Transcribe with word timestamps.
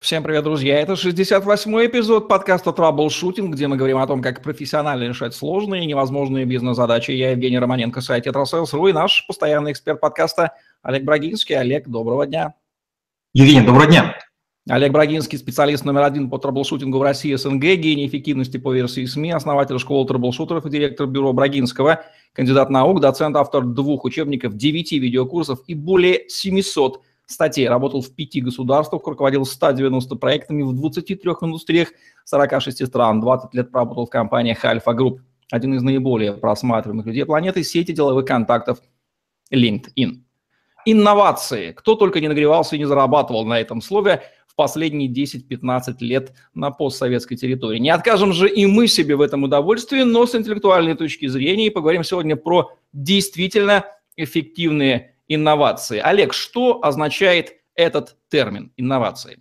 Всем 0.00 0.22
привет, 0.22 0.44
друзья! 0.44 0.80
Это 0.80 0.94
68-й 0.94 1.86
эпизод 1.86 2.26
подкаста 2.26 2.72
«Траблшутинг», 2.72 3.54
где 3.54 3.68
мы 3.68 3.76
говорим 3.76 3.98
о 3.98 4.06
том, 4.06 4.22
как 4.22 4.42
профессионально 4.42 5.02
решать 5.02 5.34
сложные 5.34 5.82
и 5.82 5.86
невозможные 5.86 6.46
бизнес-задачи. 6.46 7.10
Я 7.10 7.32
Евгений 7.32 7.58
Романенко, 7.58 8.00
сайт 8.00 8.24
«Тетрасейлс.ру» 8.24 8.88
и 8.88 8.94
наш 8.94 9.26
постоянный 9.26 9.72
эксперт 9.72 10.00
подкаста 10.00 10.52
Олег 10.82 11.04
Брагинский. 11.04 11.54
Олег, 11.54 11.86
доброго 11.86 12.26
дня! 12.26 12.54
Евгений, 13.34 13.60
доброго 13.60 13.88
дня! 13.88 14.16
Олег 14.70 14.90
Брагинский, 14.90 15.36
специалист 15.36 15.84
номер 15.84 16.04
один 16.04 16.30
по 16.30 16.38
troubleshooting 16.38 16.94
у 16.94 16.98
в 16.98 17.02
России 17.02 17.34
СНГ, 17.34 17.60
гений 17.60 18.06
эффективности 18.06 18.56
по 18.56 18.72
версии 18.72 19.04
СМИ, 19.04 19.32
основатель 19.32 19.78
школы 19.78 20.08
troubleshooter 20.08 20.57
ов 20.57 20.64
и 20.64 20.70
директор 20.70 21.06
бюро 21.06 21.34
Брагинского, 21.34 22.02
кандидат 22.32 22.70
наук, 22.70 23.00
доцент, 23.00 23.36
автор 23.36 23.64
двух 23.64 24.04
учебников, 24.04 24.56
девяти 24.56 24.98
видеокурсов 24.98 25.60
и 25.66 25.74
более 25.74 26.26
700 26.30 27.02
статей. 27.30 27.68
Работал 27.68 28.02
в 28.02 28.14
пяти 28.14 28.40
государствах, 28.40 29.06
руководил 29.06 29.44
190 29.44 30.16
проектами 30.16 30.62
в 30.62 30.72
23 30.72 31.18
индустриях 31.42 31.88
46 32.24 32.86
стран. 32.86 33.20
20 33.20 33.54
лет 33.54 33.70
проработал 33.70 34.06
в 34.06 34.10
компаниях 34.10 34.64
Альфа 34.64 34.92
Групп. 34.92 35.20
Один 35.50 35.74
из 35.74 35.82
наиболее 35.82 36.32
просматриваемых 36.32 37.06
людей 37.06 37.24
планеты– 37.24 37.62
сети 37.64 37.92
деловых 37.92 38.24
контактов 38.24 38.80
LinkedIn. 39.52 40.22
Инновации. 40.86 41.72
Кто 41.72 41.94
только 41.94 42.20
не 42.20 42.28
нагревался 42.28 42.76
и 42.76 42.78
не 42.78 42.84
зарабатывал 42.84 43.44
на 43.44 43.60
этом 43.60 43.82
слове 43.82 44.22
в 44.46 44.54
последние 44.54 45.10
10-15 45.10 45.96
лет 46.00 46.32
на 46.54 46.70
постсоветской 46.70 47.36
территории. 47.36 47.78
Не 47.78 47.90
откажем 47.90 48.32
же 48.32 48.48
и 48.48 48.66
мы 48.66 48.88
себе 48.88 49.16
в 49.16 49.20
этом 49.20 49.44
удовольствии, 49.44 50.02
но 50.02 50.26
с 50.26 50.34
интеллектуальной 50.34 50.94
точки 50.94 51.26
зрения. 51.26 51.66
И 51.66 51.70
поговорим 51.70 52.04
сегодня 52.04 52.36
про 52.36 52.72
действительно 52.92 53.84
эффективные 54.16 55.16
инновации. 55.30 55.98
Олег, 55.98 56.34
что 56.34 56.80
означает 56.82 57.54
этот 57.74 58.16
термин 58.28 58.72
инновации? 58.76 59.38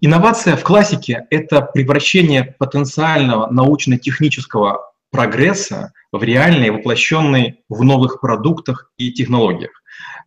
Инновация 0.00 0.56
в 0.56 0.62
классике– 0.62 1.26
это 1.30 1.62
превращение 1.62 2.56
потенциального 2.58 3.50
научно-технического 3.50 4.92
прогресса 5.10 5.92
в 6.12 6.22
реальный, 6.22 6.70
воплощенный 6.70 7.60
в 7.68 7.82
новых 7.82 8.20
продуктах 8.20 8.90
и 8.98 9.12
технологиях. 9.12 9.70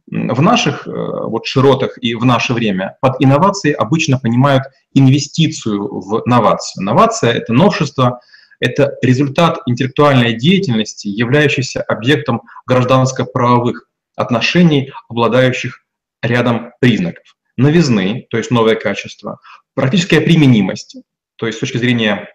В 0.07 0.41
наших 0.41 0.87
э, 0.87 0.91
вот, 0.91 1.45
широтах 1.45 2.01
и 2.01 2.15
в 2.15 2.25
наше 2.25 2.53
время 2.53 2.97
под 2.99 3.21
инновацией 3.21 3.75
обычно 3.75 4.17
понимают 4.17 4.63
инвестицию 4.93 5.99
в 5.99 6.23
новацию. 6.25 6.83
Новация– 6.83 7.33
это 7.33 7.53
новшество, 7.53 8.19
это 8.59 8.95
результат 9.03 9.59
интеллектуальной 9.67 10.33
деятельности, 10.33 11.07
являющийся 11.07 11.81
объектом 11.83 12.41
гражданско-правовых 12.65 13.88
отношений, 14.19 14.91
обладающих 15.07 15.85
рядом 16.21 16.73
признаков. 16.81 17.23
Новизны, 17.57 18.27
то 18.29 18.37
есть 18.37 18.51
новое 18.51 18.75
качество, 18.75 19.39
практическая 19.73 20.21
применимость, 20.21 20.97
то 21.37 21.45
есть 21.45 21.57
с 21.57 21.61
точки 21.61 21.77
зрения 21.77 22.29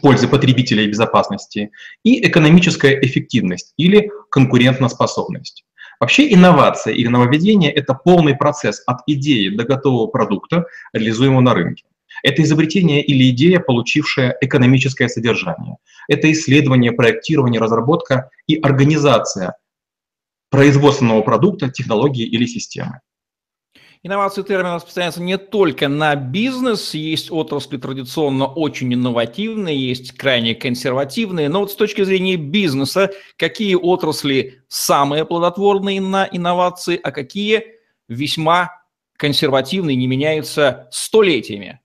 пользы 0.00 0.28
потребителя 0.28 0.82
и 0.82 0.88
безопасности, 0.88 1.70
и 2.02 2.26
экономическая 2.26 2.98
эффективность 3.00 3.74
или 3.76 4.10
конкурентоспособность. 4.30 5.64
Вообще 6.00 6.32
инновация 6.32 6.92
или 6.92 7.08
нововведение– 7.08 7.70
это 7.72 7.94
полный 7.94 8.34
процесс 8.34 8.82
от 8.86 8.98
идеи 9.06 9.50
до 9.50 9.64
готового 9.64 10.08
продукта, 10.08 10.64
реализуемого 10.92 11.40
на 11.40 11.54
рынке. 11.54 11.84
Это 12.22 12.42
изобретение 12.42 13.02
или 13.02 13.30
идея, 13.30 13.60
получившая 13.60 14.36
экономическое 14.40 15.08
содержание. 15.08 15.76
Это 16.08 16.30
исследование, 16.32 16.92
проектирование, 16.92 17.60
разработка 17.60 18.30
и 18.46 18.56
организация 18.60 19.54
производственного 20.54 21.22
продукта, 21.22 21.68
технологии 21.68 22.24
или 22.24 22.46
системы. 22.46 23.00
Инновации 24.04 24.42
термин 24.42 24.74
распространяется 24.74 25.22
не 25.22 25.38
только 25.38 25.88
на 25.88 26.14
бизнес, 26.14 26.92
есть 26.94 27.32
отрасли 27.32 27.78
традиционно 27.78 28.46
очень 28.46 28.92
инновативные, 28.92 29.88
есть 29.88 30.12
крайне 30.12 30.54
консервативные, 30.54 31.48
но 31.48 31.60
вот 31.60 31.72
с 31.72 31.74
точки 31.74 32.04
зрения 32.04 32.36
бизнеса, 32.36 33.10
какие 33.38 33.74
отрасли 33.74 34.62
самые 34.68 35.24
плодотворные 35.24 36.02
на 36.02 36.28
инновации, 36.30 37.00
а 37.02 37.10
какие 37.12 37.64
весьма 38.06 38.70
консервативные, 39.16 39.96
не 39.96 40.06
меняются 40.06 40.86
столетиями? 40.92 41.80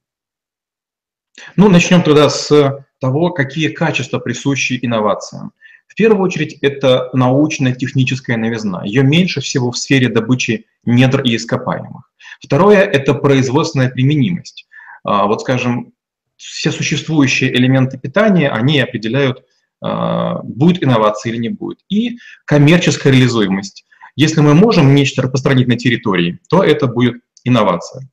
Ну, 1.55 1.69
начнем 1.69 2.03
тогда 2.03 2.29
с 2.29 2.85
того, 2.99 3.29
какие 3.31 3.69
качества 3.69 4.19
присущи 4.19 4.77
инновациям. 4.81 5.53
В 5.89 5.95
первую 5.95 6.23
очередь 6.23 6.53
это 6.61 7.09
научно-техническая 7.13 8.37
новизна. 8.37 8.85
Ее 8.85 9.03
меньше 9.03 9.41
всего 9.41 9.71
в 9.71 9.77
сфере 9.77 10.07
добычи 10.07 10.67
недр 10.85 11.21
и 11.23 11.35
ископаемых. 11.35 12.09
Второе– 12.41 12.79
это 12.83 13.15
производственная 13.15 13.89
применимость. 13.89 14.67
А, 15.03 15.25
вот, 15.25 15.41
скажем, 15.41 15.93
все 16.37 16.71
существующие 16.71 17.53
элементы 17.53 17.97
питания, 17.97 18.49
они 18.49 18.79
определяют, 18.79 19.43
а, 19.81 20.41
будет 20.43 20.83
инновация 20.83 21.31
или 21.31 21.39
не 21.39 21.49
будет. 21.49 21.79
И 21.89 22.17
коммерческая 22.45 23.11
реализуемость. 23.11 23.85
Если 24.15 24.41
мы 24.41 24.53
можем 24.53 24.93
нечто 24.93 25.23
распространить 25.23 25.67
на 25.67 25.75
территории, 25.75 26.39
то 26.49 26.63
это 26.63 26.87
будет 26.87 27.15
инновация. 27.43 28.07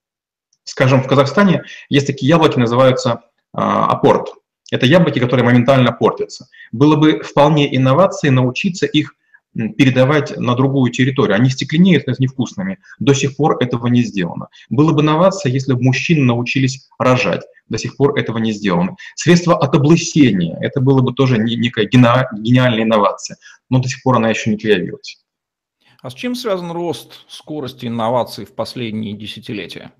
Скажем, 0.64 1.02
в 1.02 1.06
Казахстане 1.06 1.64
есть 1.90 2.06
такие 2.06 2.28
яблоки, 2.28 2.58
называются 2.58 3.22
а, 3.52 3.86
апорт. 3.86 4.30
Это 4.70 4.86
яблоки, 4.86 5.18
которые 5.18 5.44
моментально 5.44 5.92
портятся. 5.92 6.48
Было 6.72 6.96
бы 6.96 7.20
вполне 7.20 7.74
инновацией 7.76 8.32
научиться 8.32 8.86
их 8.86 9.14
передавать 9.54 10.36
на 10.36 10.54
другую 10.54 10.92
территорию. 10.92 11.36
Они 11.36 11.48
стекленеют, 11.48 12.02
становятся 12.02 12.22
невкусными. 12.22 12.78
До 12.98 13.14
сих 13.14 13.36
пор 13.36 13.56
этого 13.62 13.86
не 13.86 14.02
сделано. 14.02 14.48
Было 14.68 14.92
бы 14.92 15.02
инновация, 15.02 15.50
если 15.50 15.72
бы 15.72 15.82
мужчины 15.82 16.24
научились 16.24 16.88
рожать. 16.98 17.42
До 17.68 17.78
сих 17.78 17.96
пор 17.96 18.18
этого 18.18 18.38
не 18.38 18.52
сделано. 18.52 18.96
Средства 19.14 19.56
от 19.56 19.74
облысения. 19.74 20.58
Это 20.60 20.80
было 20.80 21.00
бы 21.00 21.14
тоже 21.14 21.38
некая 21.38 21.86
гениальная 21.86 22.82
инновация. 22.82 23.38
Но 23.70 23.78
до 23.78 23.88
сих 23.88 24.02
пор 24.02 24.16
она 24.16 24.28
еще 24.28 24.50
не 24.50 24.56
появилась. 24.56 25.22
А 26.02 26.10
с 26.10 26.14
чем 26.14 26.34
связан 26.34 26.70
рост 26.70 27.24
скорости 27.26 27.86
инноваций 27.86 28.44
в 28.44 28.54
последние 28.54 29.14
десятилетия? 29.14 29.90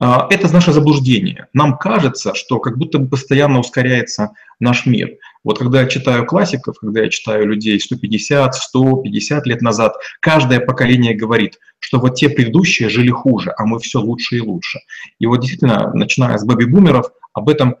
А, 0.00 0.26
это 0.30 0.52
наше 0.52 0.72
заблуждение. 0.72 1.48
Нам 1.52 1.78
кажется, 1.78 2.34
что 2.34 2.58
как 2.58 2.78
будто 2.78 2.98
бы 2.98 3.08
постоянно 3.08 3.60
ускоряется 3.60 4.32
наш 4.60 4.86
мир. 4.86 5.16
Вот 5.42 5.58
когда 5.58 5.82
я 5.82 5.88
читаю 5.88 6.26
классиков, 6.26 6.78
когда 6.78 7.02
я 7.02 7.10
читаю 7.10 7.46
людей 7.46 7.78
150, 7.78 8.54
150 8.54 9.46
лет 9.46 9.62
назад, 9.62 9.96
каждое 10.20 10.60
поколение 10.60 11.14
говорит, 11.14 11.58
что 11.78 12.00
вот 12.00 12.14
те 12.14 12.28
предыдущие 12.28 12.88
жили 12.88 13.10
хуже, 13.10 13.52
а 13.56 13.66
мы 13.66 13.78
все 13.78 14.00
лучше 14.00 14.36
и 14.36 14.40
лучше. 14.40 14.80
И 15.18 15.26
вот 15.26 15.40
действительно, 15.40 15.92
начиная 15.92 16.38
с 16.38 16.44
бэби-бумеров, 16.44 17.10
об 17.32 17.48
этом 17.48 17.76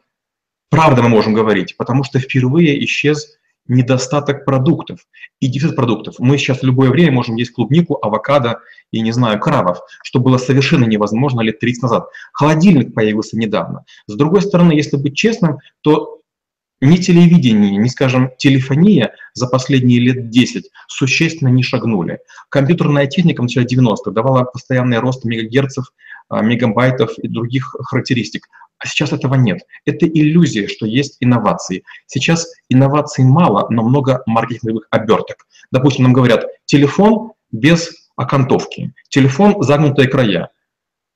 правда 0.70 1.02
мы 1.02 1.08
можем 1.08 1.34
говорить, 1.34 1.76
потому 1.76 2.04
что 2.04 2.18
впервые 2.18 2.84
исчез 2.84 3.38
недостаток 3.66 4.44
продуктов 4.44 5.00
и 5.40 5.46
дефицит 5.46 5.76
продуктов. 5.76 6.16
Мы 6.18 6.38
сейчас 6.38 6.60
в 6.60 6.64
любое 6.64 6.90
время 6.90 7.12
можем 7.12 7.36
есть 7.36 7.52
клубнику, 7.52 7.98
авокадо 8.02 8.60
и, 8.90 9.00
не 9.00 9.12
знаю, 9.12 9.40
крабов, 9.40 9.80
что 10.02 10.20
было 10.20 10.38
совершенно 10.38 10.84
невозможно 10.84 11.40
лет 11.40 11.58
30 11.58 11.82
назад. 11.82 12.08
Холодильник 12.32 12.94
появился 12.94 13.38
недавно. 13.38 13.84
С 14.06 14.14
другой 14.14 14.42
стороны, 14.42 14.72
если 14.72 14.96
быть 14.96 15.16
честным, 15.16 15.58
то 15.80 16.20
ни 16.80 16.96
телевидение, 16.96 17.76
ни, 17.76 17.88
скажем, 17.88 18.30
телефония 18.36 19.14
за 19.32 19.46
последние 19.46 20.00
лет 20.00 20.28
10 20.28 20.70
существенно 20.88 21.48
не 21.48 21.62
шагнули. 21.62 22.18
Компьютерная 22.50 23.06
техника 23.06 23.40
в 23.40 23.44
начале 23.44 23.66
90-х 23.66 24.10
давала 24.10 24.44
постоянный 24.44 24.98
рост 24.98 25.24
мегагерцев, 25.24 25.86
мегабайтов 26.30 27.18
и 27.18 27.28
других 27.28 27.74
характеристик. 27.80 28.48
А 28.78 28.86
сейчас 28.86 29.12
этого 29.12 29.34
нет. 29.34 29.60
Это 29.86 30.06
иллюзия, 30.06 30.68
что 30.68 30.86
есть 30.86 31.16
инновации. 31.20 31.84
Сейчас 32.06 32.46
инноваций 32.68 33.24
мало, 33.24 33.66
но 33.70 33.82
много 33.82 34.22
маркетинговых 34.26 34.86
оберток. 34.90 35.46
Допустим, 35.70 36.04
нам 36.04 36.12
говорят, 36.12 36.46
телефон 36.66 37.32
без 37.50 37.92
окантовки, 38.16 38.92
телефон 39.08 39.62
загнутые 39.62 40.08
края. 40.08 40.50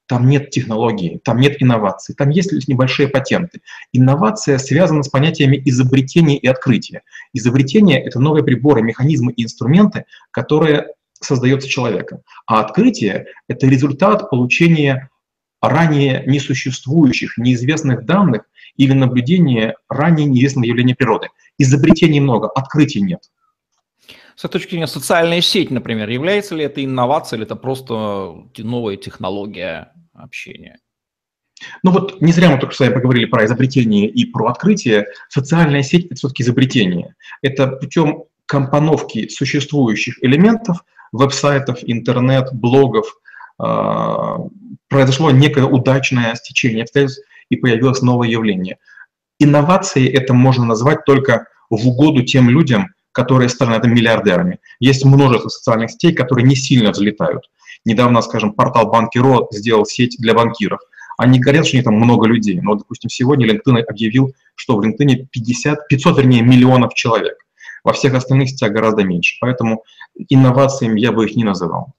Там 0.06 0.26
нет 0.26 0.48
технологии, 0.48 1.20
там 1.22 1.38
нет 1.38 1.62
инноваций, 1.62 2.14
там 2.14 2.30
есть 2.30 2.50
лишь 2.50 2.66
небольшие 2.66 3.08
патенты. 3.08 3.60
Инновация 3.92 4.56
связана 4.56 5.02
с 5.02 5.08
понятиями 5.08 5.60
изобретения 5.66 6.38
и 6.38 6.46
открытия. 6.46 7.02
Изобретение— 7.34 8.02
это 8.04 8.18
новые 8.18 8.42
приборы, 8.42 8.80
механизмы 8.80 9.32
и 9.32 9.44
инструменты, 9.44 10.06
которые 10.30 10.86
создается 11.20 11.68
человеком. 11.68 12.20
А 12.46 12.60
открытие— 12.60 13.26
это 13.48 13.66
результат 13.66 14.30
получения 14.30 15.10
ранее 15.60 16.22
несуществующих, 16.26 17.36
неизвестных 17.36 18.04
данных 18.04 18.42
или 18.76 18.92
наблюдения 18.92 19.74
ранее 19.88 20.26
неизвестного 20.26 20.66
явления 20.66 20.94
природы. 20.94 21.28
Изобретений 21.58 22.20
много, 22.20 22.48
открытий 22.48 23.00
нет. 23.00 23.30
С 24.36 24.48
точки 24.48 24.70
зрения, 24.70 24.86
социальная 24.86 25.40
сеть, 25.40 25.72
например, 25.72 26.08
является 26.08 26.54
ли 26.54 26.64
это 26.64 26.84
инновацией 26.84 27.38
или 27.38 27.46
это 27.46 27.56
просто 27.56 28.44
новая 28.56 28.96
технология 28.96 29.92
общения? 30.14 30.78
Ну 31.82 31.90
вот 31.90 32.20
не 32.20 32.32
зря 32.32 32.50
мы 32.50 32.60
только 32.60 32.74
с 32.74 32.78
вами 32.78 32.94
поговорили 32.94 33.24
про 33.24 33.44
изобретение 33.44 34.08
и 34.08 34.24
про 34.24 34.46
открытие. 34.46 35.06
Социальная 35.28 35.82
сеть– 35.82 36.06
это 36.06 36.14
все-таки 36.14 36.44
изобретение. 36.44 37.16
Это 37.42 37.66
путем 37.66 38.24
компоновки 38.46 39.28
существующих 39.28 40.22
элементов, 40.22 40.84
веб-сайтов, 41.12 41.78
интернет, 41.82 42.52
блогов, 42.52 43.16
произошло 44.88 45.30
некое 45.30 45.64
удачное 45.64 46.34
стечение 46.34 46.82
обстоятельств 46.82 47.24
и 47.50 47.56
появилось 47.56 48.02
новое 48.02 48.28
явление. 48.28 48.78
Инновации 49.38 50.08
это 50.08 50.34
можно 50.34 50.64
назвать 50.64 51.04
только 51.04 51.46
в 51.70 51.86
угоду 51.86 52.22
тем 52.22 52.48
людям, 52.50 52.88
которые 53.12 53.48
стали 53.48 53.70
на 53.70 53.76
этом 53.76 53.94
миллиардерами. 53.94 54.58
Есть 54.80 55.04
множество 55.04 55.48
социальных 55.48 55.90
сетей, 55.90 56.12
которые 56.12 56.46
не 56.46 56.56
сильно 56.56 56.90
взлетают. 56.90 57.50
Недавно, 57.84 58.22
скажем, 58.22 58.52
портал 58.52 58.90
Банкиро 58.90 59.48
сделал 59.50 59.84
сеть 59.86 60.16
для 60.18 60.34
банкиров. 60.34 60.80
Они 61.16 61.40
говорят, 61.40 61.66
что 61.66 61.76
у 61.76 61.78
них 61.78 61.84
там 61.84 61.94
много 61.94 62.26
людей. 62.28 62.60
Но, 62.60 62.74
допустим, 62.74 63.10
сегодня 63.10 63.46
LinkedIn 63.46 63.80
объявил, 63.88 64.34
что 64.54 64.76
в 64.76 64.80
LinkedIn 64.82 65.26
50, 65.30 65.88
500, 65.88 66.18
вернее, 66.18 66.42
миллионов 66.42 66.94
человек. 66.94 67.38
Во 67.88 67.94
всех 67.94 68.12
остальных 68.12 68.50
сетях 68.50 68.70
гораздо 68.72 69.02
меньше. 69.02 69.38
Поэтому 69.40 69.82
инновациями 70.28 71.00
я 71.00 71.10
бы 71.10 71.24
их 71.24 71.36
не 71.36 71.44
называл. 71.44 71.94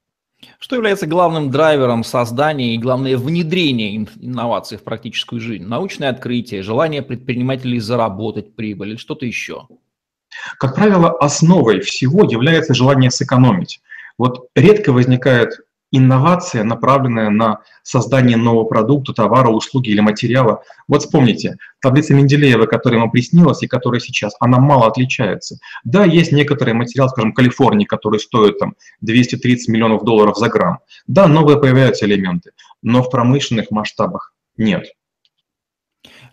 Что 0.60 0.76
является 0.76 1.08
главным 1.08 1.50
драйвером 1.50 2.04
создания 2.04 2.76
и, 2.76 2.78
главное, 2.78 3.16
внедрения 3.16 3.96
инноваций 3.96 4.78
в 4.78 4.84
практическую 4.84 5.40
жизнь? 5.40 5.64
Научное 5.64 6.10
открытие, 6.10 6.62
желание 6.62 7.02
предпринимателей 7.02 7.80
заработать 7.80 8.54
прибыль 8.54 8.90
или 8.90 8.96
что-то 8.98 9.26
еще? 9.26 9.66
Как 10.60 10.76
правило, 10.76 11.10
основой 11.10 11.80
всего 11.80 12.22
является 12.22 12.72
желание 12.72 13.10
сэкономить. 13.10 13.80
Вот 14.16 14.46
редко 14.54 14.92
возникает 14.92 15.58
инновация, 15.92 16.64
направленная 16.64 17.30
на 17.30 17.60
создание 17.82 18.36
нового 18.36 18.64
продукта, 18.64 19.12
товара, 19.12 19.48
услуги 19.48 19.90
или 19.90 20.00
материала. 20.00 20.62
Вот 20.88 21.02
вспомните, 21.02 21.56
таблица 21.80 22.14
Менделеева, 22.14 22.66
которая 22.66 23.00
вам 23.00 23.10
приснилась 23.10 23.62
и 23.62 23.66
которая 23.66 24.00
сейчас, 24.00 24.34
она 24.40 24.58
мало 24.58 24.86
отличается. 24.86 25.58
Да, 25.84 26.04
есть 26.04 26.32
некоторые 26.32 26.74
материалы, 26.74 27.10
скажем, 27.10 27.32
Калифорнии, 27.32 27.84
которые 27.84 28.20
стоят 28.20 28.58
там 28.58 28.74
230 29.00 29.68
миллионов 29.68 30.04
долларов 30.04 30.36
за 30.36 30.48
грамм. 30.48 30.78
Да, 31.06 31.26
новые 31.26 31.58
появляются 31.58 32.06
элементы, 32.06 32.52
но 32.82 33.02
в 33.02 33.10
промышленных 33.10 33.70
масштабах 33.70 34.32
нет. 34.56 34.86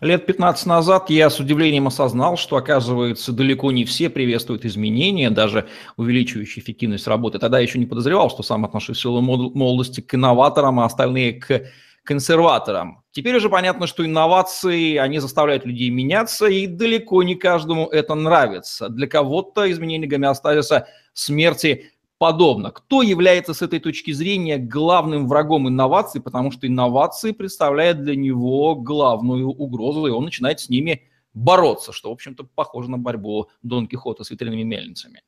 Лет 0.00 0.26
15 0.26 0.66
назад 0.66 1.10
я 1.10 1.28
с 1.28 1.40
удивлением 1.40 1.88
осознал, 1.88 2.36
что, 2.36 2.56
оказывается, 2.56 3.32
далеко 3.32 3.72
не 3.72 3.84
все 3.84 4.08
приветствуют 4.08 4.64
изменения, 4.64 5.28
даже 5.28 5.66
увеличивающие 5.96 6.62
эффективность 6.62 7.08
работы. 7.08 7.40
Тогда 7.40 7.58
я 7.58 7.64
еще 7.64 7.80
не 7.80 7.86
подозревал, 7.86 8.30
что 8.30 8.44
сам 8.44 8.64
отношусь 8.64 9.04
в 9.04 9.20
молодости 9.20 10.00
к 10.00 10.14
инноваторам, 10.14 10.78
а 10.78 10.84
остальные 10.84 11.34
к 11.34 11.64
консерваторам. 12.04 13.02
Теперь 13.10 13.36
уже 13.36 13.50
понятно, 13.50 13.88
что 13.88 14.06
инновации, 14.06 14.96
они 14.96 15.18
заставляют 15.18 15.66
людей 15.66 15.90
меняться, 15.90 16.46
и 16.46 16.68
далеко 16.68 17.24
не 17.24 17.34
каждому 17.34 17.86
это 17.88 18.14
нравится. 18.14 18.88
Для 18.88 19.08
кого-то 19.08 19.70
изменение 19.70 20.08
гомеостазиса 20.08 20.86
смерти 21.12 21.90
подобно. 22.18 22.70
Кто 22.70 23.02
является 23.02 23.54
с 23.54 23.62
этой 23.62 23.80
точки 23.80 24.10
зрения 24.12 24.58
главным 24.58 25.28
врагом 25.28 25.68
инноваций, 25.68 26.20
потому 26.20 26.50
что 26.50 26.66
инновации 26.66 27.32
представляют 27.32 28.02
для 28.02 28.16
него 28.16 28.74
главную 28.76 29.48
угрозу, 29.48 30.06
и 30.06 30.10
он 30.10 30.24
начинает 30.24 30.60
с 30.60 30.68
ними 30.68 31.04
бороться, 31.34 31.92
что, 31.92 32.10
в 32.10 32.12
общем-то, 32.12 32.44
похоже 32.54 32.90
на 32.90 32.98
борьбу 32.98 33.48
Дон 33.62 33.86
Кихота 33.86 34.24
с 34.24 34.30
ветряными 34.30 34.62
мельницами. 34.62 35.22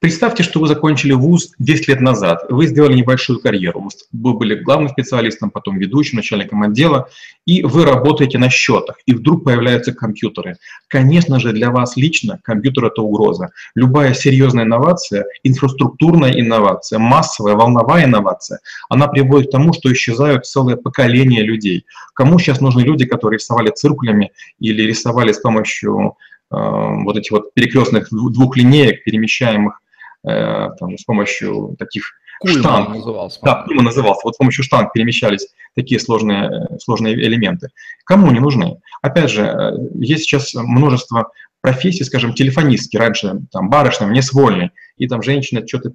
Представьте, 0.00 0.44
что 0.44 0.60
вы 0.60 0.68
закончили 0.68 1.12
вуз 1.12 1.52
10 1.58 1.88
лет 1.88 2.00
назад, 2.00 2.44
вы 2.50 2.68
сделали 2.68 2.94
небольшую 2.94 3.40
карьеру, 3.40 3.88
вы 4.12 4.34
были 4.34 4.54
главным 4.54 4.88
специалистом, 4.90 5.50
потом 5.50 5.78
ведущим, 5.78 6.16
начальником 6.16 6.62
отдела, 6.62 7.08
и 7.46 7.64
вы 7.64 7.84
работаете 7.84 8.38
на 8.38 8.48
счетах, 8.48 8.98
и 9.06 9.12
вдруг 9.12 9.42
появляются 9.44 9.92
компьютеры. 9.92 10.56
Конечно 10.86 11.40
же, 11.40 11.52
для 11.52 11.70
вас 11.70 11.96
лично 11.96 12.38
компьютер– 12.44 12.84
это 12.86 13.02
угроза. 13.02 13.50
Любая 13.74 14.14
серьезная 14.14 14.64
инновация, 14.64 15.26
инфраструктурная 15.42 16.30
инновация, 16.30 17.00
массовая, 17.00 17.54
волновая 17.54 18.04
инновация, 18.04 18.60
она 18.88 19.08
приводит 19.08 19.48
к 19.48 19.52
тому, 19.52 19.72
что 19.72 19.92
исчезают 19.92 20.46
целые 20.46 20.76
поколения 20.76 21.42
людей. 21.42 21.86
Кому 22.14 22.38
сейчас 22.38 22.60
нужны 22.60 22.82
люди, 22.82 23.04
которые 23.04 23.38
рисовали 23.38 23.70
циркулями 23.70 24.30
или 24.60 24.82
рисовали 24.82 25.32
с 25.32 25.38
помощью 25.38 26.14
вот 26.50 27.16
этих 27.16 27.32
вот 27.32 27.52
перекрестных 27.54 28.08
двух 28.10 28.56
линеек, 28.56 29.04
перемещаемых 29.04 29.80
э, 30.26 30.70
там, 30.78 30.96
с 30.96 31.04
помощью 31.04 31.76
таких 31.78 32.12
Кульман 32.40 32.60
штанг. 32.60 32.88
назывался. 32.90 33.40
Да, 33.42 33.62
Кульман 33.62 33.84
назывался. 33.84 34.20
Вот 34.24 34.34
с 34.34 34.38
помощью 34.38 34.64
штанг 34.64 34.92
перемещались 34.92 35.48
такие 35.74 36.00
сложные, 36.00 36.68
сложные 36.80 37.14
элементы. 37.14 37.68
Кому 38.04 38.28
они 38.28 38.40
нужны? 38.40 38.80
Опять 39.02 39.30
же, 39.30 39.42
э, 39.42 39.72
есть 40.00 40.24
сейчас 40.24 40.54
множество 40.54 41.30
профессий, 41.60 42.04
скажем, 42.04 42.34
телефонистки. 42.34 42.96
Раньше 42.96 43.40
там 43.52 43.68
барышня, 43.68 44.06
мне 44.06 44.22
свольный, 44.22 44.70
и 44.96 45.06
там 45.08 45.22
женщина 45.22 45.66
что-то 45.66 45.92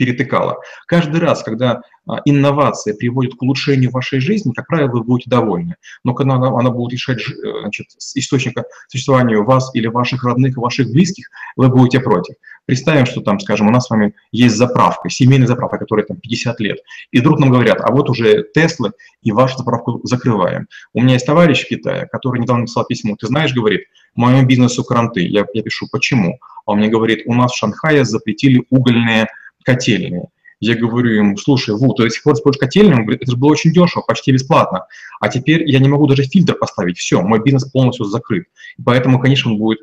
перетыкала. 0.00 0.60
Каждый 0.86 1.20
раз, 1.20 1.42
когда 1.42 1.82
а, 2.06 2.20
инновация 2.24 2.94
приводит 2.94 3.34
к 3.34 3.42
улучшению 3.42 3.90
вашей 3.90 4.18
жизни, 4.18 4.52
как 4.52 4.66
правило, 4.66 4.88
вы 4.88 5.04
будете 5.04 5.28
довольны. 5.28 5.76
Но 6.04 6.14
когда 6.14 6.36
она, 6.36 6.48
она 6.48 6.70
будет 6.70 6.94
решать 6.94 7.20
э, 7.20 7.60
значит, 7.60 7.88
источника 8.14 8.64
существования 8.88 9.36
вас 9.36 9.70
или 9.74 9.88
ваших 9.88 10.24
родных, 10.24 10.56
ваших 10.56 10.90
близких, 10.90 11.28
вы 11.56 11.68
будете 11.68 12.00
против. 12.00 12.36
Представим, 12.64 13.04
что 13.04 13.20
там, 13.20 13.38
скажем, 13.40 13.68
у 13.68 13.70
нас 13.70 13.86
с 13.86 13.90
вами 13.90 14.14
есть 14.32 14.56
заправка, 14.56 15.10
семейная 15.10 15.46
заправка, 15.46 15.76
которая 15.76 16.06
там 16.06 16.16
50 16.16 16.60
лет, 16.60 16.78
и 17.10 17.20
вдруг 17.20 17.38
нам 17.38 17.50
говорят, 17.50 17.80
а 17.82 17.92
вот 17.92 18.08
уже 18.08 18.46
Теслы, 18.54 18.92
и 19.22 19.32
вашу 19.32 19.58
заправку 19.58 20.00
закрываем. 20.04 20.66
У 20.94 21.02
меня 21.02 21.14
есть 21.14 21.26
товарищ 21.26 21.66
в 21.66 21.68
Китае, 21.68 22.08
который 22.10 22.40
недавно 22.40 22.62
написал 22.62 22.86
письмо, 22.86 23.16
ты 23.16 23.26
знаешь, 23.26 23.52
говорит, 23.52 23.82
моему 24.14 24.46
бизнесу 24.46 24.84
кранты. 24.84 25.26
Я, 25.26 25.44
я 25.52 25.62
пишу, 25.62 25.86
почему? 25.90 26.38
А 26.66 26.72
он 26.72 26.78
мне 26.78 26.88
говорит, 26.88 27.22
у 27.26 27.34
нас 27.34 27.52
в 27.52 27.56
Шанхае 27.56 28.04
запретили 28.04 28.64
угольные 28.70 29.28
котельные. 29.74 30.28
Я 30.60 30.76
говорю 30.76 31.10
ему, 31.10 31.36
слушай, 31.38 31.74
Ву, 31.74 31.94
ты 31.94 32.02
до 32.02 32.10
сих 32.10 32.22
пор 32.22 32.34
используешь 32.34 32.60
котельную? 32.60 32.96
Он 32.96 33.02
говорит, 33.04 33.22
это 33.22 33.30
же 33.30 33.36
было 33.38 33.50
очень 33.50 33.72
дешево, 33.72 34.02
почти 34.02 34.32
бесплатно. 34.32 34.84
А 35.20 35.28
теперь 35.28 35.68
я 35.68 35.78
не 35.78 35.88
могу 35.88 36.06
даже 36.06 36.24
фильтр 36.24 36.54
поставить, 36.54 36.98
все, 36.98 37.22
мой 37.22 37.42
бизнес 37.42 37.64
полностью 37.70 38.04
закрыт. 38.04 38.44
Поэтому, 38.84 39.18
конечно, 39.18 39.50
он 39.50 39.58
будет 39.58 39.78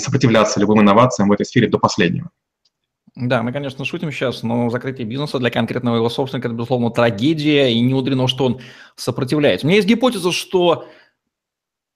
сопротивляться 0.00 0.60
любым 0.60 0.80
инновациям 0.80 1.28
в 1.28 1.32
этой 1.32 1.44
сфере 1.44 1.68
до 1.68 1.78
последнего. 1.78 2.30
Да, 3.16 3.42
мы, 3.42 3.50
конечно, 3.50 3.84
шутим 3.84 4.12
сейчас, 4.12 4.42
но 4.42 4.68
закрытие 4.70 5.06
бизнеса 5.06 5.38
для 5.38 5.50
конкретного 5.50 5.96
его 5.96 6.08
собственника– 6.10 6.48
это, 6.48 6.54
безусловно, 6.54 6.90
трагедия, 6.90 7.72
и 7.72 7.80
не 7.80 7.94
мудрено, 7.94 8.28
что 8.28 8.44
он 8.44 8.60
сопротивляется. 8.94 9.66
У 9.66 9.68
меня 9.68 9.76
есть 9.76 9.88
гипотеза, 9.88 10.32
что 10.32 10.86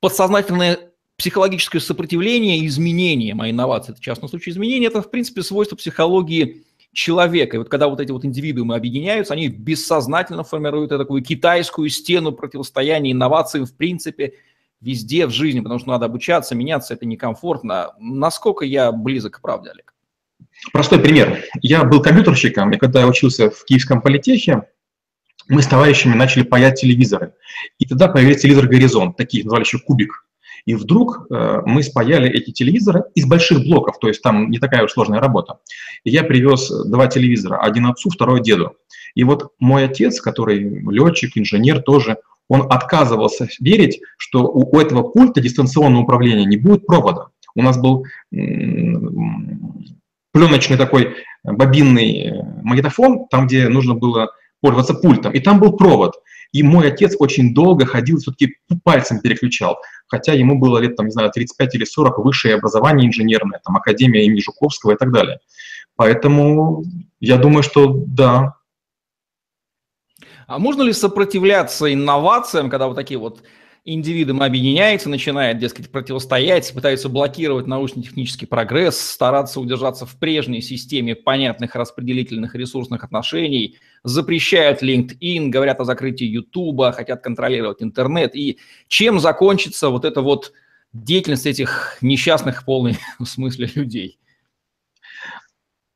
подсознательное 0.00 0.78
психологическое 1.18 1.78
сопротивление 1.78 2.66
изменениям, 2.66 3.42
а 3.42 3.50
инновации– 3.50 3.92
это 3.92 4.00
в 4.00 4.04
частном 4.04 4.30
случае 4.30 4.54
изменения, 4.54 4.86
это, 4.86 5.02
в 5.02 5.10
принципе, 5.10 5.42
свойство 5.42 5.76
психологии 5.76 6.64
человека. 6.92 7.56
И 7.56 7.58
вот 7.58 7.68
когда 7.68 7.88
вот 7.88 8.00
эти 8.00 8.10
вот 8.10 8.24
индивидуумы 8.24 8.74
объединяются, 8.74 9.34
они 9.34 9.48
бессознательно 9.48 10.44
формируют 10.44 10.90
такую 10.90 11.22
китайскую 11.22 11.88
стену 11.88 12.32
противостояния 12.32 13.12
инновациям 13.12 13.66
в 13.66 13.76
принципе 13.76 14.34
везде 14.80 15.26
в 15.26 15.30
жизни, 15.30 15.60
потому 15.60 15.78
что 15.78 15.90
надо 15.90 16.06
обучаться, 16.06 16.54
меняться, 16.54 16.94
это 16.94 17.06
некомфортно. 17.06 17.92
Насколько 17.98 18.64
я 18.64 18.90
близок 18.92 19.36
к 19.36 19.40
правде, 19.40 19.70
Олег? 19.70 19.94
Простой 20.72 20.98
пример. 21.00 21.44
Я 21.62 21.84
был 21.84 22.02
компьютерщиком, 22.02 22.72
и 22.72 22.78
когда 22.78 23.00
я 23.00 23.06
учился 23.06 23.50
в 23.50 23.64
Киевском 23.64 24.00
политехе, 24.00 24.62
мы 25.48 25.62
с 25.62 25.66
товарищами 25.66 26.14
начали 26.14 26.42
паять 26.42 26.80
телевизоры. 26.80 27.34
И 27.78 27.86
тогда 27.86 28.08
появился 28.08 28.42
телевизор 28.42 28.68
«Горизонт», 28.68 29.16
такие 29.16 29.44
называли 29.44 29.64
еще 29.64 29.78
«Кубик». 29.78 30.24
И 30.66 30.74
вдруг 30.74 31.26
э, 31.30 31.62
мы 31.64 31.82
спаяли 31.82 32.28
эти 32.30 32.50
телевизоры 32.50 33.04
из 33.14 33.26
больших 33.26 33.60
блоков, 33.60 33.98
то 33.98 34.08
есть 34.08 34.22
там 34.22 34.50
не 34.50 34.58
такая 34.58 34.84
уж 34.84 34.92
сложная 34.92 35.20
работа. 35.20 35.58
И 36.04 36.10
я 36.10 36.22
привез 36.22 36.70
два 36.86 37.06
телевизора, 37.06 37.58
один 37.58 37.86
отцу, 37.86 38.10
второй 38.10 38.42
деду. 38.42 38.76
И 39.14 39.24
вот 39.24 39.52
мой 39.58 39.84
отец, 39.84 40.20
который 40.20 40.58
летчик, 40.60 41.36
инженер 41.36 41.82
тоже, 41.82 42.18
он 42.48 42.66
отказывался 42.70 43.48
верить, 43.60 44.00
что 44.18 44.44
у, 44.44 44.68
у 44.76 44.80
этого 44.80 45.02
пульта 45.02 45.40
дистанционного 45.40 46.02
управления 46.02 46.44
не 46.44 46.56
будет 46.56 46.86
провода. 46.86 47.28
У 47.54 47.62
нас 47.62 47.78
был 47.78 48.04
пленочный 50.32 50.76
такой 50.76 51.16
бобинный 51.42 52.12
э, 52.12 52.42
магнитофон, 52.62 53.26
там, 53.28 53.46
где 53.46 53.68
нужно 53.68 53.94
было 53.94 54.30
пользоваться 54.60 54.94
пультом, 54.94 55.32
и 55.32 55.40
там 55.40 55.58
был 55.58 55.72
провод. 55.76 56.16
И 56.52 56.62
мой 56.62 56.88
отец 56.88 57.14
очень 57.18 57.54
долго 57.54 57.86
ходил, 57.86 58.18
все-таки 58.18 58.56
пальцем 58.82 59.20
переключал, 59.20 59.78
хотя 60.08 60.32
ему 60.32 60.58
было 60.58 60.78
лет, 60.78 60.96
там, 60.96 61.06
не 61.06 61.12
знаю, 61.12 61.30
35 61.32 61.74
или 61.76 61.84
40, 61.84 62.18
высшее 62.18 62.56
образование 62.56 63.08
инженерное, 63.08 63.60
там, 63.64 63.76
Академия 63.76 64.24
имени 64.24 64.40
Жуковского 64.40 64.92
и 64.92 64.96
так 64.96 65.12
далее. 65.12 65.38
Поэтому 65.96 66.82
я 67.20 67.36
думаю, 67.36 67.62
что 67.62 68.02
да. 68.06 68.54
А 70.46 70.58
можно 70.58 70.82
ли 70.82 70.92
сопротивляться 70.92 71.92
инновациям, 71.92 72.70
когда 72.70 72.88
вот 72.88 72.96
такие 72.96 73.18
вот 73.18 73.42
индивидуум 73.84 74.42
объединяется, 74.42 75.08
начинает, 75.08 75.58
дескать, 75.58 75.90
противостоять, 75.90 76.72
пытается 76.72 77.08
блокировать 77.08 77.66
научно-технический 77.66 78.46
прогресс, 78.46 79.00
стараться 79.00 79.60
удержаться 79.60 80.06
в 80.06 80.16
прежней 80.18 80.60
системе 80.60 81.16
понятных 81.16 81.74
распределительных 81.74 82.54
ресурсных 82.54 83.02
отношений, 83.02 83.78
запрещают 84.04 84.82
LinkedIn, 84.82 85.48
говорят 85.48 85.80
о 85.80 85.84
закрытии 85.84 86.26
YouTube, 86.26 86.94
хотят 86.94 87.22
контролировать 87.22 87.82
интернет. 87.82 88.36
И 88.36 88.58
чем 88.88 89.18
закончится 89.18 89.88
вот 89.88 90.04
эта 90.04 90.22
вот 90.22 90.52
деятельность 90.92 91.46
этих 91.46 91.98
несчастных 92.00 92.62
в 92.62 92.64
полном 92.64 92.94
смысле 93.24 93.70
людей? 93.74 94.19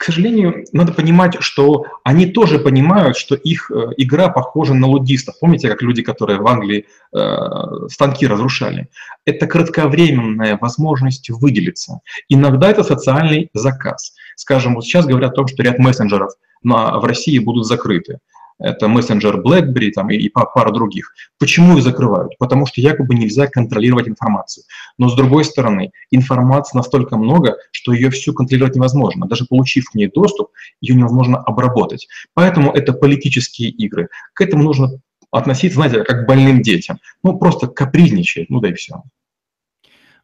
К 0.05 0.13
сожалению, 0.13 0.67
надо 0.73 0.93
понимать, 0.93 1.37
что 1.41 1.87
они 2.03 2.27
тоже 2.27 2.59
понимают, 2.59 3.17
что 3.17 3.37
их 3.37 3.71
э, 3.71 3.87
игра 3.97 4.29
похожа 4.29 4.75
на 4.75 4.87
лудистов. 4.87 5.39
Помните, 5.41 5.67
как 5.71 5.81
люди, 5.81 6.03
которые 6.03 6.39
в 6.41 6.47
Англии 6.47 6.85
э, 7.15 7.89
станки 7.89 8.27
разрушали? 8.27 8.89
Это 9.25 9.47
кратковременная 9.47 10.59
возможность 10.61 11.31
выделиться. 11.31 12.01
Иногда 12.29 12.69
это 12.69 12.85
социальный 12.85 13.49
заказ. 13.55 14.13
Скажем, 14.37 14.75
вот 14.75 14.85
сейчас 14.85 15.07
говорят 15.07 15.33
о 15.33 15.37
том, 15.37 15.47
что 15.47 15.63
ряд 15.63 15.79
мессенджеров 15.79 16.33
на, 16.63 16.99
в 16.99 17.07
России 17.07 17.39
будут 17.39 17.65
закрыты 17.65 18.19
это 18.59 18.89
мессенджер 18.89 19.41
BlackBerry 19.41 19.91
там, 19.91 20.11
и, 20.11 20.17
и 20.17 20.29
пара 20.29 20.71
других. 20.71 21.13
Почему 21.39 21.77
их 21.77 21.83
закрывают? 21.83 22.37
Потому 22.39 22.67
что 22.67 22.81
якобы 22.81 23.15
нельзя 23.15 23.47
контролировать 23.47 24.09
информацию. 24.09 24.65
Но 24.99 25.09
с 25.09 25.15
другой 25.15 25.45
стороны, 25.45 25.91
информации 26.11 26.77
настолько 26.77 27.17
много, 27.17 27.57
что 27.73 27.93
ее 27.93 28.11
всю 28.11 28.33
контролировать 28.33 28.77
невозможно. 28.77 29.27
Даже 29.27 29.45
получив 29.47 29.91
к 29.91 29.95
ней 29.95 30.09
доступ, 30.09 30.51
ее 30.81 30.95
невозможно 30.95 31.39
обработать. 31.39 32.07
Поэтому 32.35 32.73
это 32.73 32.93
политические 32.93 33.71
игры. 33.71 34.09
К 34.35 34.43
этому 34.43 34.63
нужно 34.63 35.01
относиться, 35.31 35.77
знаете, 35.77 36.05
как 36.05 36.25
к 36.25 36.29
больным 36.29 36.63
детям. 36.63 36.99
Ну, 37.23 37.37
просто 37.39 37.67
капризничать, 37.67 38.51
ну 38.51 38.61
да 38.61 38.71
и 38.71 38.75
все. 38.75 39.03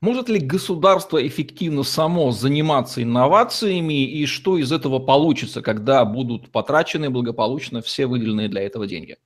Может 0.02 0.30
ли 0.30 0.40
государство 0.40 1.26
эффективно 1.26 1.83
само 1.83 2.33
заниматься 2.33 3.02
инновациями 3.02 4.02
и 4.02 4.25
что 4.25 4.57
из 4.57 4.73
этого 4.73 4.99
получится, 4.99 5.61
когда 5.61 6.07
будут 6.07 6.50
потрачены 6.50 7.11
благополучно 7.11 7.83
все 7.83 8.07
выделенные 8.07 8.49
для 8.49 8.62
этого 8.62 8.87
деньги? 8.87 9.19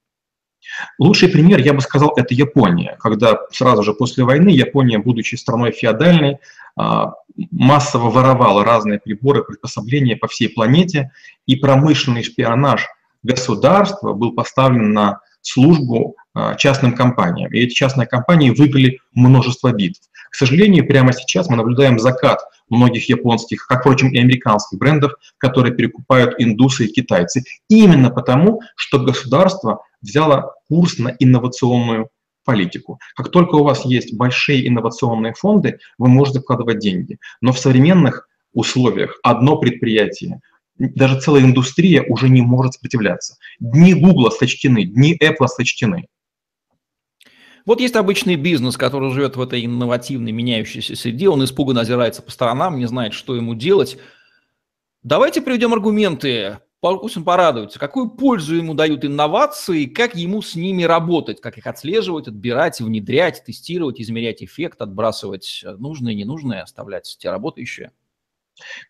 Лучший 0.98 1.28
пример, 1.28 1.60
я 1.60 1.74
бы 1.74 1.80
сказал, 1.80 2.14
это 2.16 2.34
Япония, 2.34 2.96
когда 2.98 3.38
сразу 3.52 3.84
же 3.84 3.94
после 3.94 4.24
войны 4.24 4.48
Япония, 4.48 4.98
будучи 4.98 5.36
страной 5.36 5.70
феодальной, 5.70 6.38
а, 6.76 7.12
массово 7.52 8.10
воровала 8.10 8.64
разные 8.64 8.98
приборы, 8.98 9.44
приспособления 9.44 10.16
по 10.16 10.26
всей 10.26 10.48
планете, 10.48 11.12
и 11.46 11.54
промышленный 11.54 12.24
шпионаж 12.24 12.88
государства 13.22 14.12
был 14.12 14.32
поставлен 14.32 14.92
на 14.92 15.20
службу 15.40 16.16
а, 16.32 16.56
частным 16.56 16.96
компаниям. 16.96 17.52
И 17.52 17.60
эти 17.60 17.74
частные 17.74 18.08
компании 18.08 18.50
выиграли 18.50 18.98
множество 19.12 19.70
битв. 19.72 20.00
К 20.34 20.36
сожалению, 20.36 20.84
прямо 20.84 21.12
сейчас 21.12 21.48
мы 21.48 21.54
наблюдаем 21.54 22.00
закат 22.00 22.40
многих 22.68 23.08
японских, 23.08 23.68
как, 23.68 23.82
впрочем, 23.82 24.08
и 24.08 24.18
американских 24.18 24.80
брендов, 24.80 25.12
которые 25.38 25.72
перекупают 25.72 26.34
индусы 26.38 26.86
и 26.86 26.92
китайцы. 26.92 27.44
Именно 27.68 28.10
потому, 28.10 28.60
что 28.74 28.98
государство 28.98 29.84
взяло 30.02 30.56
курс 30.68 30.98
на 30.98 31.14
инновационную 31.20 32.08
политику. 32.44 32.98
Как 33.14 33.30
только 33.30 33.54
у 33.54 33.62
вас 33.62 33.84
есть 33.84 34.16
большие 34.16 34.66
инновационные 34.66 35.34
фонды, 35.34 35.78
вы 35.98 36.08
можете 36.08 36.40
вкладывать 36.40 36.80
деньги. 36.80 37.18
Но 37.40 37.52
в 37.52 37.60
современных 37.60 38.28
условиях 38.52 39.20
одно 39.22 39.58
предприятие, 39.58 40.40
даже 40.76 41.20
целая 41.20 41.44
индустрия 41.44 42.02
уже 42.08 42.28
не 42.28 42.42
может 42.42 42.74
сопротивляться. 42.74 43.36
Дни 43.60 43.94
Гугла 43.94 44.30
сочтены, 44.30 44.84
дни 44.84 45.16
Apple 45.22 45.46
сочтены. 45.46 46.08
Вот 47.66 47.80
есть 47.80 47.96
обычный 47.96 48.36
бизнес, 48.36 48.76
который 48.76 49.10
живет 49.10 49.36
в 49.36 49.40
этой 49.40 49.64
инновативной, 49.64 50.32
меняющейся 50.32 50.96
среде, 50.96 51.30
он 51.30 51.42
испуганно 51.44 51.80
озирается 51.80 52.20
по 52.20 52.30
сторонам, 52.30 52.78
не 52.78 52.86
знает, 52.86 53.14
что 53.14 53.34
ему 53.34 53.54
делать. 53.54 53.96
Давайте 55.02 55.40
приведем 55.40 55.72
аргументы, 55.72 56.58
пусть 56.80 57.16
он 57.16 57.24
порадуется, 57.24 57.78
какую 57.78 58.10
пользу 58.10 58.54
ему 58.54 58.74
дают 58.74 59.04
инновации, 59.06 59.86
как 59.86 60.14
ему 60.14 60.42
с 60.42 60.54
ними 60.54 60.82
работать, 60.82 61.40
как 61.40 61.56
их 61.56 61.66
отслеживать, 61.66 62.28
отбирать, 62.28 62.80
внедрять, 62.80 63.42
тестировать, 63.46 64.00
измерять 64.00 64.42
эффект, 64.42 64.82
отбрасывать 64.82 65.64
нужное 65.78 66.14
ненужное, 66.14 66.62
оставлять 66.62 67.16
те 67.18 67.30
работающие. 67.30 67.92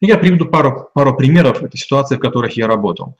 Я 0.00 0.18
приведу 0.18 0.46
пару, 0.46 0.90
пару 0.92 1.16
примеров 1.16 1.62
этой 1.62 1.78
ситуации, 1.78 2.16
в 2.16 2.20
которых 2.20 2.56
я 2.56 2.66
работал. 2.66 3.16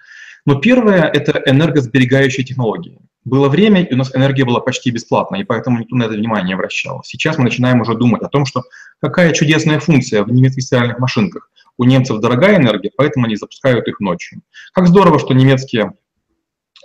Но 0.47 0.57
первое– 0.57 1.03
это 1.15 1.43
энергосберегающие 1.47 2.45
технологии. 2.45 2.99
Было 3.25 3.49
время, 3.49 3.83
и 3.83 3.95
у 3.95 3.97
нас 3.97 4.15
энергия 4.15 4.45
была 4.45 4.61
почти 4.61 4.91
бесплатна, 4.91 5.37
и 5.37 5.45
поэтому 5.45 5.79
никто 5.79 5.97
на 5.97 6.05
это 6.05 6.13
внимание 6.13 6.49
не 6.49 6.55
обращал. 6.55 7.03
Сейчас 7.05 7.39
мы 7.39 7.45
начинаем 7.45 7.81
уже 7.81 7.95
думать 7.95 8.23
о 8.23 8.29
том, 8.29 8.45
что 8.45 8.63
какая 9.01 9.33
чудесная 9.33 9.81
функция 9.81 10.23
в 10.23 10.31
немецких 10.31 10.63
стиральных 10.63 10.99
машинках. 10.99 11.51
У 11.79 11.85
немцев 11.85 12.21
дорогая 12.21 12.57
энергия, 12.57 12.91
поэтому 12.95 13.27
они 13.27 13.37
запускают 13.37 13.89
их 13.89 13.99
ночью. 14.01 14.43
Как 14.73 14.87
здорово, 14.87 15.19
что 15.19 15.33
немецкие 15.33 15.95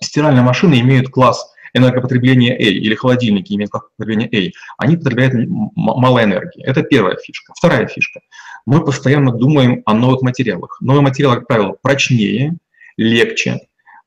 стиральные 0.02 0.44
машины 0.44 0.80
имеют 0.80 1.10
класс 1.10 1.54
энергопотребления 1.74 2.54
A 2.54 2.58
или 2.58 2.96
холодильники 2.96 3.54
имеют 3.54 3.72
класс 3.72 3.84
потребления 3.98 4.30
A. 4.34 4.52
Они 4.78 4.98
потребляют 4.98 5.34
мало 5.76 6.24
энергии. 6.24 6.64
Это 6.64 6.84
первая 6.84 7.18
фишка. 7.18 7.54
Вторая 7.56 7.88
фишка. 7.88 8.22
Мы 8.66 8.84
постоянно 8.84 9.32
думаем 9.32 9.84
о 9.86 9.94
новых 9.94 10.22
материалах. 10.22 10.78
Новые 10.82 11.04
материалы, 11.04 11.36
как 11.36 11.48
правило, 11.48 11.76
прочнее, 11.82 12.56
легче, 12.98 13.60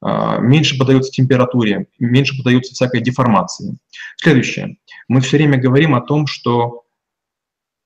меньше 0.03 0.77
поддаются 0.77 1.13
температуре, 1.13 1.87
меньше 1.99 2.37
поддаются 2.37 2.75
всякой 2.75 3.01
деформации. 3.01 3.77
Следующее. 4.17 4.77
Мы 5.09 5.21
все 5.21 5.37
время 5.37 5.59
говорим 5.59 5.95
о 5.95 6.01
том, 6.01 6.27
что 6.27 6.83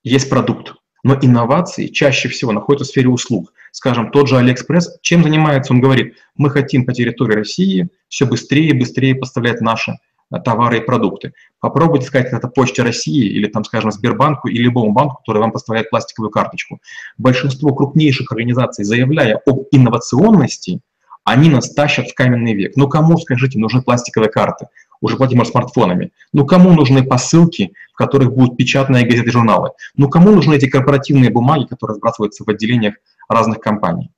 есть 0.02 0.30
продукт, 0.30 0.74
но 1.02 1.14
инновации 1.20 1.88
чаще 1.88 2.28
всего 2.28 2.52
находятся 2.52 2.84
в 2.84 2.88
сфере 2.88 3.08
услуг. 3.08 3.52
Скажем, 3.70 4.10
тот 4.10 4.28
же 4.28 4.38
Алиэкспресс, 4.38 4.98
чем 5.02 5.22
занимается? 5.22 5.72
Он 5.72 5.80
говорит, 5.80 6.16
мы 6.36 6.50
хотим 6.50 6.86
по 6.86 6.92
территории 6.92 7.34
России 7.34 7.88
все 8.08 8.24
быстрее 8.24 8.70
и 8.70 8.78
быстрее 8.78 9.14
поставлять 9.14 9.60
наши 9.60 9.98
а, 10.30 10.40
товары 10.40 10.78
и 10.78 10.80
продукты. 10.80 11.32
Попробуйте 11.60 12.06
сказать 12.06 12.32
это 12.32 12.48
Почте 12.48 12.82
России 12.82 13.26
или, 13.26 13.46
там, 13.46 13.64
скажем, 13.64 13.92
Сбербанку 13.92 14.48
или 14.48 14.62
любому 14.62 14.92
банку, 14.92 15.18
который 15.18 15.38
вам 15.38 15.52
поставляет 15.52 15.90
пластиковую 15.90 16.30
карточку. 16.30 16.80
Большинство 17.18 17.74
крупнейших 17.74 18.32
организаций, 18.32 18.84
заявляя 18.84 19.40
об 19.46 19.64
инновационности, 19.70 20.80
они 21.26 21.50
нас 21.50 21.70
тащат 21.74 22.08
в 22.08 22.14
каменный 22.14 22.54
век. 22.54 22.76
Ну 22.76 22.88
кому, 22.88 23.18
скажите, 23.18 23.58
нужны 23.58 23.82
пластиковые 23.82 24.30
карты? 24.30 24.68
Уже 25.00 25.16
платим 25.16 25.44
смартфонами. 25.44 26.12
Ну 26.32 26.46
кому 26.46 26.72
нужны 26.72 27.02
посылки, 27.02 27.72
в 27.92 27.96
которых 27.96 28.32
будут 28.32 28.56
печатные 28.56 29.04
газеты 29.04 29.28
и 29.28 29.32
журналы? 29.32 29.70
Ну 29.96 30.08
кому 30.08 30.30
нужны 30.30 30.54
эти 30.54 30.68
корпоративные 30.68 31.30
бумаги, 31.30 31.64
которые 31.64 31.96
сбрасываются 31.96 32.44
в 32.44 32.48
отделениях 32.48 32.94
разных 33.28 33.58
компаний? 33.58 34.12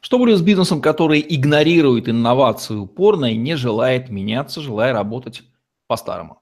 Что 0.00 0.18
будет 0.18 0.38
с 0.38 0.42
бизнесом, 0.42 0.80
который 0.80 1.24
игнорирует 1.28 2.08
инновации 2.08 2.76
упорно 2.76 3.32
и 3.32 3.36
не 3.36 3.56
желает 3.56 4.08
меняться, 4.08 4.60
желая 4.60 4.92
работать 4.92 5.42
по-старому? 5.88 6.37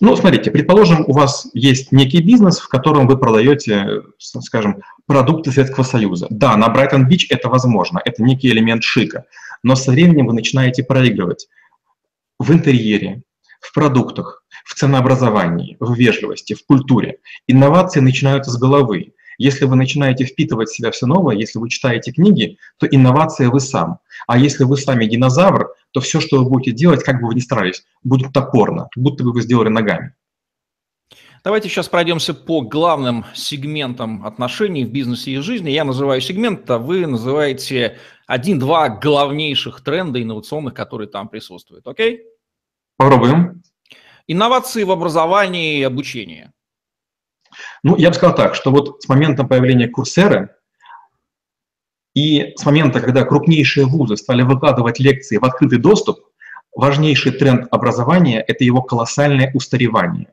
Ну, 0.00 0.16
смотрите, 0.16 0.50
предположим, 0.50 1.04
у 1.06 1.12
вас 1.12 1.48
есть 1.52 1.92
некий 1.92 2.22
бизнес, 2.22 2.58
в 2.58 2.68
котором 2.68 3.06
вы 3.06 3.18
продаете, 3.18 4.02
скажем, 4.18 4.82
продукты 5.06 5.52
Советского 5.52 5.84
Союза. 5.84 6.26
Да, 6.30 6.56
на 6.56 6.68
Брайтон-Бич 6.70 7.26
это 7.30 7.50
возможно, 7.50 8.00
это 8.02 8.22
некий 8.22 8.48
элемент 8.48 8.82
шика, 8.82 9.26
но 9.62 9.76
со 9.76 9.90
временем 9.90 10.26
вы 10.26 10.32
начинаете 10.32 10.82
проигрывать 10.82 11.48
в 12.38 12.50
интерьере, 12.50 13.22
в 13.60 13.74
продуктах, 13.74 14.42
в 14.64 14.74
ценообразовании, 14.74 15.76
в 15.80 15.94
вежливости, 15.94 16.54
в 16.54 16.64
культуре. 16.64 17.18
Инновации 17.46 18.00
начинаются 18.00 18.50
с 18.50 18.56
головы. 18.56 19.12
Если 19.40 19.64
вы 19.64 19.74
начинаете 19.74 20.26
впитывать 20.26 20.68
в 20.68 20.76
себя 20.76 20.90
все 20.90 21.06
новое, 21.06 21.34
если 21.34 21.58
вы 21.58 21.70
читаете 21.70 22.12
книги, 22.12 22.58
то 22.76 22.86
инновация 22.86 23.48
вы 23.48 23.60
сам. 23.60 24.00
А 24.26 24.36
если 24.36 24.64
вы 24.64 24.76
сами 24.76 25.06
динозавр, 25.06 25.74
то 25.92 26.02
все, 26.02 26.20
что 26.20 26.44
вы 26.44 26.50
будете 26.50 26.72
делать, 26.72 27.02
как 27.02 27.22
бы 27.22 27.28
вы 27.28 27.34
ни 27.34 27.40
старались, 27.40 27.82
будет 28.02 28.34
топорно, 28.34 28.90
будто 28.94 29.24
бы 29.24 29.32
вы 29.32 29.40
сделали 29.40 29.70
ногами. 29.70 30.14
Давайте 31.42 31.70
сейчас 31.70 31.88
пройдемся 31.88 32.34
по 32.34 32.60
главным 32.60 33.24
сегментам 33.32 34.26
отношений 34.26 34.84
в 34.84 34.92
бизнесе 34.92 35.30
и 35.30 35.38
жизни. 35.38 35.70
Я 35.70 35.84
называю 35.84 36.20
сегмент, 36.20 36.70
а 36.70 36.76
вы 36.76 37.06
называете 37.06 37.96
один-два 38.26 38.90
главнейших 38.90 39.82
тренда 39.82 40.22
инновационных, 40.22 40.74
которые 40.74 41.08
там 41.08 41.30
присутствуют. 41.30 41.88
Окей? 41.88 42.24
Попробуем. 42.98 43.62
Инновации 44.26 44.82
в 44.82 44.90
образовании 44.90 45.78
и 45.78 45.82
обучении. 45.82 46.50
Ну, 47.82 47.96
я 47.96 48.08
бы 48.08 48.14
сказал 48.14 48.34
так, 48.34 48.54
что 48.54 48.70
вот 48.70 49.02
с 49.02 49.08
момента 49.08 49.44
появления 49.44 49.88
Курсеры 49.88 50.50
и 52.14 52.52
с 52.56 52.64
момента, 52.64 53.00
когда 53.00 53.24
крупнейшие 53.24 53.86
вузы 53.86 54.16
стали 54.16 54.42
выкладывать 54.42 54.98
лекции 54.98 55.38
в 55.38 55.44
открытый 55.44 55.78
доступ, 55.78 56.20
важнейший 56.74 57.32
тренд 57.32 57.66
образования– 57.70 58.44
это 58.48 58.64
его 58.64 58.82
колоссальное 58.82 59.50
устаревание. 59.54 60.32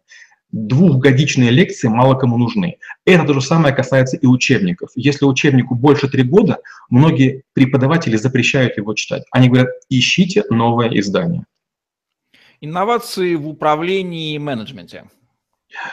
Двухгодичные 0.52 1.52
лекции 1.52 1.90
мало 1.90 2.16
кому 2.16 2.38
нужны. 2.38 2.78
Это 3.06 3.26
то 3.26 3.34
же 3.34 3.42
самое 3.42 3.76
касается 3.76 4.16
и 4.16 4.26
учебников. 4.26 4.90
Если 4.96 5.26
учебнику 5.26 5.76
больше 5.76 6.08
три 6.08 6.24
года, 6.24 6.60
многие 6.90 7.44
преподаватели 7.54 8.16
запрещают 8.16 8.78
его 8.78 8.94
читать. 8.94 9.24
Они 9.32 9.50
говорят, 9.50 9.70
ищите 9.90 10.46
новое 10.50 10.90
издание. 10.98 11.44
Инновации 12.62 13.36
в 13.36 13.48
управлении 13.48 14.36
и 14.36 14.40
менеджменте. 14.40 15.10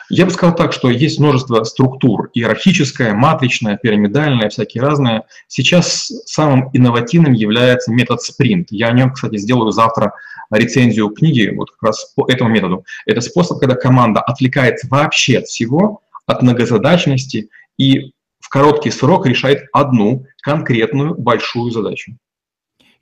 Я 0.08 0.24
бы 0.24 0.30
сказал 0.30 0.54
так, 0.54 0.72
что 0.72 0.88
есть 0.88 1.18
множество 1.18 1.62
структур, 1.64 2.30
иерархическая, 2.32 3.12
матричная, 3.12 3.76
пирамидальная, 3.76 4.48
всякие 4.48 4.82
разные. 4.82 5.24
Сейчас 5.48 6.12
самым 6.26 6.70
инновативным 6.72 7.32
является 7.32 7.92
метод 7.92 8.22
спринт. 8.22 8.68
Я 8.70 8.88
о 8.88 8.92
нем, 8.92 9.12
кстати, 9.12 9.36
сделаю 9.36 9.72
завтра 9.72 10.14
рецензию 10.50 11.10
книги 11.10 11.52
вот 11.54 11.70
как 11.72 11.82
раз 11.82 12.12
по 12.14 12.26
этому 12.30 12.50
методу. 12.50 12.84
Это 13.06 13.20
способ, 13.20 13.58
когда 13.58 13.74
команда 13.74 14.20
отвлекается 14.20 14.86
вообще 14.88 15.38
от 15.38 15.46
всего, 15.46 16.02
от 16.26 16.42
многозадачности 16.42 17.50
и 17.76 18.12
в 18.40 18.48
короткий 18.48 18.90
срок 18.90 19.26
решает 19.26 19.64
одну 19.72 20.26
конкретную 20.42 21.14
большую 21.14 21.70
задачу. 21.70 22.16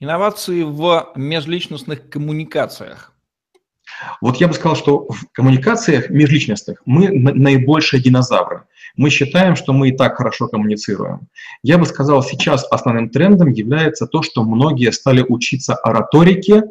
Инновации 0.00 0.62
в 0.62 1.12
межличностных 1.14 2.08
коммуникациях. 2.08 3.11
Вот 4.20 4.36
я 4.36 4.48
бы 4.48 4.54
сказал, 4.54 4.76
что 4.76 5.06
в 5.08 5.26
коммуникациях 5.32 6.10
межличностных 6.10 6.82
мы 6.86 7.10
наибольшие 7.10 8.02
динозавры. 8.02 8.64
Мы 8.96 9.10
считаем, 9.10 9.56
что 9.56 9.72
мы 9.72 9.88
и 9.88 9.96
так 9.96 10.16
хорошо 10.16 10.48
коммуницируем. 10.48 11.28
Я 11.62 11.78
бы 11.78 11.86
сказал, 11.86 12.22
сейчас 12.22 12.66
основным 12.70 13.08
трендом 13.08 13.48
является 13.48 14.06
то, 14.06 14.22
что 14.22 14.44
многие 14.44 14.92
стали 14.92 15.24
учиться 15.26 15.74
ораторике, 15.74 16.64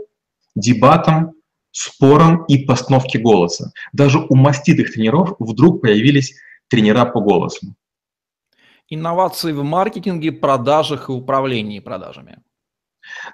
дебатам, 0.56 1.34
спорам 1.72 2.46
и 2.46 2.66
постановке 2.66 3.20
голоса. 3.20 3.72
Даже 3.94 4.20
у 4.20 4.36
маститых 4.36 4.94
тренеров 4.94 5.36
вдруг 5.40 5.82
появились 5.82 6.36
тренера 6.68 7.06
по 7.06 7.22
голосу. 7.22 7.76
Инновации 8.90 9.54
в 9.54 9.64
маркетинге, 9.64 10.32
продажах 10.32 11.10
и 11.10 11.14
управлении 11.14 11.80
продажами. 11.80 12.40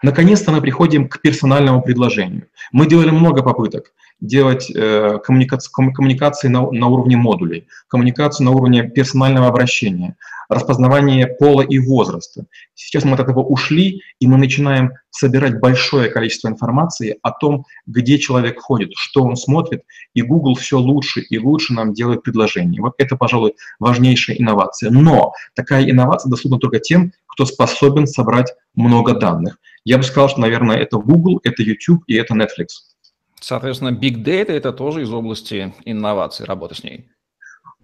Наконец-то 0.02 0.52
мы 0.52 0.62
приходим 0.62 1.08
к 1.08 1.22
персональному 1.22 1.82
предложению. 1.82 2.48
Мы 2.72 2.88
делали 2.88 3.10
много 3.10 3.44
попыток 3.44 3.94
делать 4.20 4.72
э, 4.74 5.20
коммуникации, 5.24 5.72
коммуникации 5.94 6.48
на, 6.48 6.72
на 6.72 6.88
уровне 6.88 7.18
модулей, 7.18 7.68
коммуникацию 7.88 8.46
на 8.46 8.52
уровне 8.52 8.84
персонального 8.84 9.48
обращения, 9.48 10.16
распознавание 10.50 11.28
пола 11.28 11.62
и 11.62 11.78
возраста. 11.80 12.46
Сейчас 12.74 13.04
мы 13.04 13.14
от 13.14 13.20
этого 13.20 13.42
ушли, 13.42 14.02
и 14.20 14.28
мы 14.28 14.38
начинаем 14.38 14.94
собирать 15.12 15.60
большое 15.60 16.10
количество 16.10 16.48
информации 16.48 17.18
о 17.22 17.32
том, 17.32 17.66
где 17.86 18.18
человек 18.18 18.60
ходит, 18.60 18.92
что 18.96 19.24
он 19.24 19.36
смотрит, 19.36 19.82
и 20.14 20.22
Google 20.22 20.56
все 20.56 20.78
лучше 20.78 21.22
и 21.22 21.38
лучше 21.38 21.74
нам 21.74 21.94
делает 21.94 22.24
предложения. 22.24 22.82
Вот 22.82 22.94
это, 22.98 23.16
пожалуй, 23.16 23.56
важнейшая 23.80 24.38
инновация. 24.38 24.90
Но 24.90 25.34
такая 25.56 25.90
инновация 25.90 26.30
доступна 26.30 26.60
только 26.60 26.80
тем, 26.80 27.12
кто 27.28 27.46
способен 27.46 28.08
собрать 28.08 28.54
много 28.76 29.14
данных. 29.14 29.60
Я 29.84 29.98
бы 29.98 30.04
сказал, 30.04 30.28
что, 30.30 30.42
наверное, 30.42 30.78
это 30.78 30.98
Google, 30.98 31.40
это 31.44 31.64
YouTube 31.64 32.04
и 32.08 32.16
это 32.16 32.34
Netflix. 32.34 32.97
Соответственно, 33.40 33.90
Big 33.90 34.24
Data– 34.24 34.48
это 34.52 34.74
тоже 34.74 35.04
из 35.04 35.12
области 35.12 35.74
инноваций, 35.86 36.46
работы 36.46 36.76
с 36.76 36.84
ней. 36.84 37.10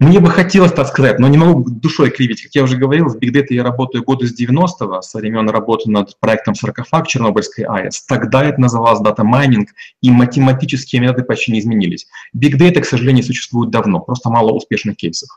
Мне 0.00 0.18
бы 0.18 0.28
хотелось 0.28 0.72
так 0.72 0.88
сказать, 0.88 1.20
но 1.20 1.28
не 1.28 1.38
могу 1.38 1.70
душой 1.70 2.10
кривить. 2.10 2.42
Как 2.42 2.54
я 2.56 2.64
уже 2.64 2.76
говорил, 2.76 3.06
в 3.06 3.16
Big 3.16 3.30
Data 3.30 3.46
я 3.50 3.62
работаю 3.62 4.02
годы 4.02 4.26
с 4.26 4.38
90-го, 4.38 5.00
со 5.02 5.18
времен 5.18 5.48
работы 5.48 5.88
над 5.88 6.18
проектом 6.18 6.56
«Саркофаг» 6.56 7.06
Чернобыльской 7.06 7.64
АЭС. 7.64 8.04
Тогда 8.04 8.44
это 8.44 8.60
называлось 8.60 9.00
дата 9.00 9.22
майнинг, 9.22 9.68
и 10.02 10.10
математические 10.10 11.00
методы 11.00 11.22
почти 11.22 11.52
не 11.52 11.60
изменились. 11.60 12.08
Big 12.36 12.58
Data, 12.58 12.80
к 12.80 12.86
сожалению, 12.86 13.22
существует 13.22 13.70
давно, 13.70 14.00
просто 14.00 14.30
мало 14.30 14.50
успешных 14.50 14.96
кейсов. 14.96 15.28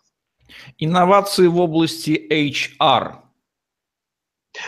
Инновации 0.80 1.46
в 1.46 1.60
области 1.60 2.20
HR 2.32 3.27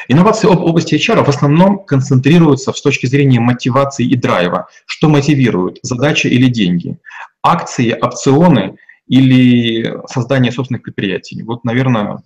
Инновации 0.08 0.48
в 0.48 0.52
области 0.52 0.96
HR 0.96 1.24
в 1.24 1.30
основном 1.30 1.86
концентрируются 1.86 2.74
с 2.74 2.82
точки 2.82 3.06
зрения 3.06 3.40
мотивации 3.40 4.06
и 4.06 4.16
драйва. 4.16 4.68
Что 4.86 5.10
мотивирует, 5.10 5.80
задача 5.84 6.28
или 6.28 6.48
деньги? 6.48 6.98
Акции, 7.42 7.98
опционы 8.00 8.78
или 9.08 9.98
создание 10.08 10.52
собственных 10.52 10.84
предприятий? 10.84 11.42
Вот, 11.44 11.64
наверное, 11.64 12.22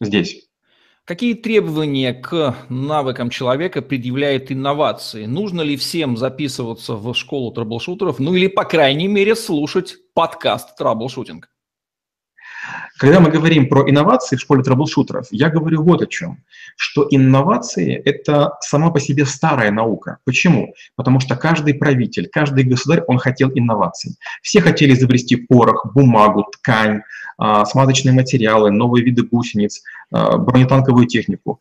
здесь. 0.00 0.48
Какие 1.04 1.34
требования 1.34 2.14
к 2.14 2.56
навыкам 2.70 3.28
человека 3.28 3.82
предъявляет 3.82 4.50
инновации? 4.50 5.26
Нужно 5.26 5.60
ли 5.60 5.76
всем 5.76 6.16
записываться 6.16 6.94
в 6.94 7.12
школу 7.12 7.52
трэблшутеров, 7.52 8.18
ну 8.18 8.34
или, 8.34 8.46
по 8.46 8.64
крайней 8.64 9.06
мере, 9.06 9.36
слушать 9.36 9.96
подкаст 10.14 10.76
«Траблшутинг»? 10.78 11.50
Когда 12.98 13.20
мы 13.20 13.30
говорим 13.30 13.68
про 13.68 13.88
инновации 13.88 14.36
в 14.36 14.40
школе 14.40 14.62
трэблшутеров, 14.62 15.26
я 15.30 15.50
говорю 15.50 15.82
вот 15.82 16.02
о 16.02 16.06
чем, 16.06 16.38
что 16.76 17.06
инновации– 17.10 17.94
это 18.04 18.52
сама 18.60 18.90
по 18.90 19.00
себе 19.00 19.26
старая 19.26 19.70
наука. 19.70 20.18
Почему? 20.24 20.74
Потому 20.96 21.20
что 21.20 21.36
каждый 21.36 21.74
правитель, 21.74 22.28
каждый 22.28 22.64
государь, 22.64 23.02
он 23.08 23.18
хотел 23.18 23.50
инноваций. 23.54 24.16
Все 24.42 24.60
хотели 24.60 24.94
изобрести 24.94 25.36
порох, 25.36 25.92
бумагу, 25.94 26.44
ткань, 26.52 27.02
а, 27.36 27.64
смазочные 27.64 28.14
материалы, 28.14 28.70
новые 28.70 29.04
виды 29.04 29.22
гусениц, 29.24 29.82
а, 30.10 30.38
бронетанковую 30.38 31.06
технику. 31.06 31.60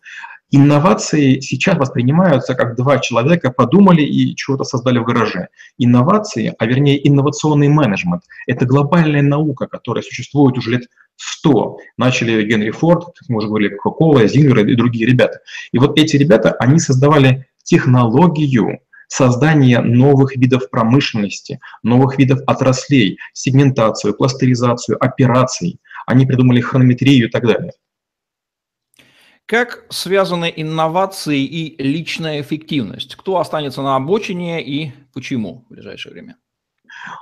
Инновации 0.56 1.40
сейчас 1.40 1.78
воспринимаются 1.78 2.54
как 2.54 2.76
два 2.76 3.00
человека 3.00 3.50
подумали 3.50 4.04
и 4.04 4.36
чего-то 4.36 4.64
создали 4.64 5.00
в 5.00 5.04
гараже. 5.04 5.48
Инновации, 5.80 6.54
а 6.60 6.66
вернее 6.68 7.08
инновационный 7.10 7.70
менеджмент, 7.70 8.22
это 8.46 8.68
глобальная 8.68 9.24
наука, 9.24 9.66
которая 9.66 10.04
существует 10.04 10.56
уже 10.56 10.74
лет 10.74 10.84
100. 11.16 11.78
Начали 11.98 12.44
Генри 12.44 12.70
Форд, 12.70 13.04
как 13.04 13.30
мы 13.30 13.38
уже 13.38 13.48
говорили, 13.48 13.76
Кока-Кола, 13.76 14.28
Зингер 14.28 14.60
и 14.60 14.76
другие 14.76 15.08
ребята. 15.08 15.40
И 15.72 15.80
вот 15.80 15.98
эти 15.98 16.18
ребята, 16.18 16.52
они 16.60 16.78
создавали 16.78 17.48
технологию 17.64 18.78
создания 19.08 19.80
новых 19.80 20.36
видов 20.36 20.70
промышленности, 20.70 21.62
новых 21.82 22.20
видов 22.20 22.42
отраслей, 22.46 23.18
сегментацию, 23.34 24.14
кластеризацию, 24.14 25.04
операций. 25.04 25.80
Они 26.06 26.28
придумали 26.28 26.62
хронометрию 26.62 27.28
и 27.28 27.32
так 27.32 27.48
далее. 27.48 27.72
Как 29.46 29.86
связаны 29.90 30.52
инновации 30.56 31.44
и 31.44 31.82
личная 31.84 32.42
эффективность? 32.42 33.16
Кто 33.16 33.40
останется 33.40 33.82
на 33.82 33.98
обочине 33.98 34.64
и 34.64 34.94
почему 35.14 35.66
в 35.68 35.74
ближайшее 35.74 36.14
время? 36.14 36.38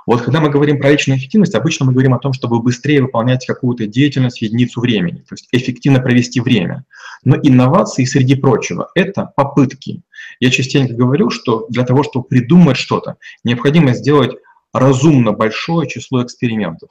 Вот 0.06 0.22
когда 0.22 0.40
мы 0.40 0.48
говорим 0.48 0.78
про 0.78 0.92
личную 0.92 1.18
эффективность, 1.18 1.56
обычно 1.56 1.86
мы 1.86 1.92
говорим 1.92 2.14
о 2.14 2.20
том, 2.20 2.32
чтобы 2.32 2.62
быстрее 2.62 3.02
выполнять 3.02 3.44
какую-то 3.44 3.86
деятельность 3.86 4.38
в 4.38 4.42
единицу 4.42 4.80
времени, 4.80 5.24
то 5.28 5.34
есть 5.34 5.48
эффективно 5.50 5.98
провести 5.98 6.40
время. 6.40 6.84
Но 7.24 7.36
инновации, 7.36 8.04
среди 8.04 8.36
прочего, 8.36 8.90
это 8.94 9.32
попытки. 9.34 10.02
Я 10.38 10.50
частенько 10.50 10.94
говорю, 10.94 11.30
что 11.30 11.66
для 11.70 11.84
того, 11.84 12.04
чтобы 12.04 12.26
придумать 12.28 12.76
что-то, 12.76 13.16
необходимо 13.42 13.94
сделать 13.94 14.36
разумно 14.72 15.32
большое 15.32 15.88
число 15.88 16.22
экспериментов 16.22 16.90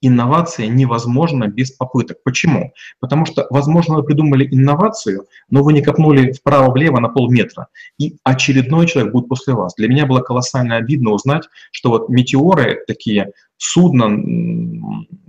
инновация 0.00 0.68
невозможна 0.68 1.48
без 1.48 1.72
попыток. 1.72 2.18
Почему? 2.24 2.72
Потому 3.00 3.26
что, 3.26 3.46
возможно, 3.50 3.96
вы 3.96 4.04
придумали 4.04 4.48
инновацию, 4.50 5.26
но 5.50 5.62
вы 5.62 5.72
не 5.72 5.82
копнули 5.82 6.32
вправо-влево 6.32 7.00
на 7.00 7.08
полметра, 7.08 7.68
и 7.98 8.16
очередной 8.24 8.86
человек 8.86 9.12
будет 9.12 9.28
после 9.28 9.54
вас. 9.54 9.74
Для 9.74 9.88
меня 9.88 10.06
было 10.06 10.20
колоссально 10.20 10.76
обидно 10.76 11.10
узнать, 11.10 11.48
что 11.72 11.90
вот 11.90 12.08
метеоры, 12.08 12.82
такие 12.86 13.32
судна 13.56 14.06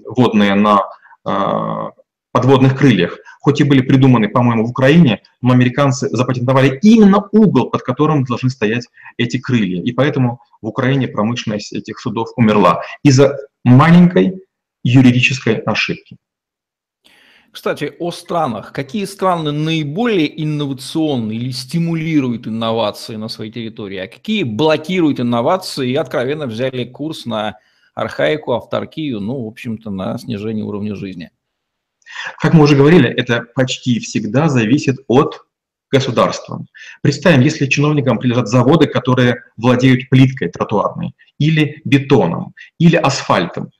водные 0.06 0.56
на 0.56 0.82
э, 1.26 1.90
подводных 2.32 2.78
крыльях, 2.78 3.18
хоть 3.42 3.62
и 3.62 3.64
были 3.64 3.82
придуманы, 3.82 4.30
по-моему, 4.30 4.66
в 4.66 4.70
Украине, 4.70 5.22
но 5.42 5.54
американцы 5.54 6.10
запатентовали 6.10 6.78
именно 6.82 7.28
угол, 7.32 7.70
под 7.70 7.82
которым 7.82 8.24
должны 8.24 8.50
стоять 8.50 8.88
эти 9.18 9.38
крылья. 9.38 9.82
И 9.82 9.92
поэтому 9.92 10.40
в 10.62 10.68
Украине 10.68 11.08
промышленность 11.08 11.74
этих 11.74 12.00
судов 12.00 12.30
умерла. 12.36 12.82
Из-за 13.04 13.38
маленькой 13.64 14.44
юридической 14.84 15.56
ошибки. 15.56 16.18
Кстати, 17.52 17.94
о 18.00 18.12
странах. 18.12 18.74
Какие 18.74 19.06
страны 19.06 19.52
наиболее 19.52 20.44
инновационны 20.44 21.32
или 21.34 21.52
стимулируют 21.52 22.48
инновации 22.48 23.16
на 23.16 23.28
своей 23.28 23.52
территории, 23.52 23.98
а 23.98 24.08
какие 24.08 24.44
блокируют 24.44 25.20
инновации 25.20 25.90
и 25.90 25.96
откровенно 25.96 26.46
взяли 26.46 26.84
курс 26.84 27.26
на 27.26 27.58
архаику, 27.96 28.54
авторкию, 28.54 29.20
ну, 29.20 29.46
в 29.46 29.48
общем-то, 29.48 29.90
на 29.90 30.18
снижение 30.20 30.64
уровня 30.64 30.96
жизни? 30.96 31.32
Как 32.40 32.54
мы 32.54 32.64
уже 32.64 32.76
говорили, 32.76 33.10
это 33.10 33.46
почти 33.56 34.00
всегда 34.00 34.48
зависит 34.48 34.98
от 35.08 35.42
государства. 35.92 36.64
Представим, 37.02 37.42
если 37.42 37.66
чиновникам 37.66 38.20
прилежат 38.20 38.48
заводы, 38.48 38.86
которые 38.86 39.44
владеют 39.58 40.10
плиткой 40.10 40.50
тротуарной, 40.50 41.16
или 41.40 41.82
бетоном, 41.84 42.54
или 42.78 42.96
асфальтом, 42.96 43.72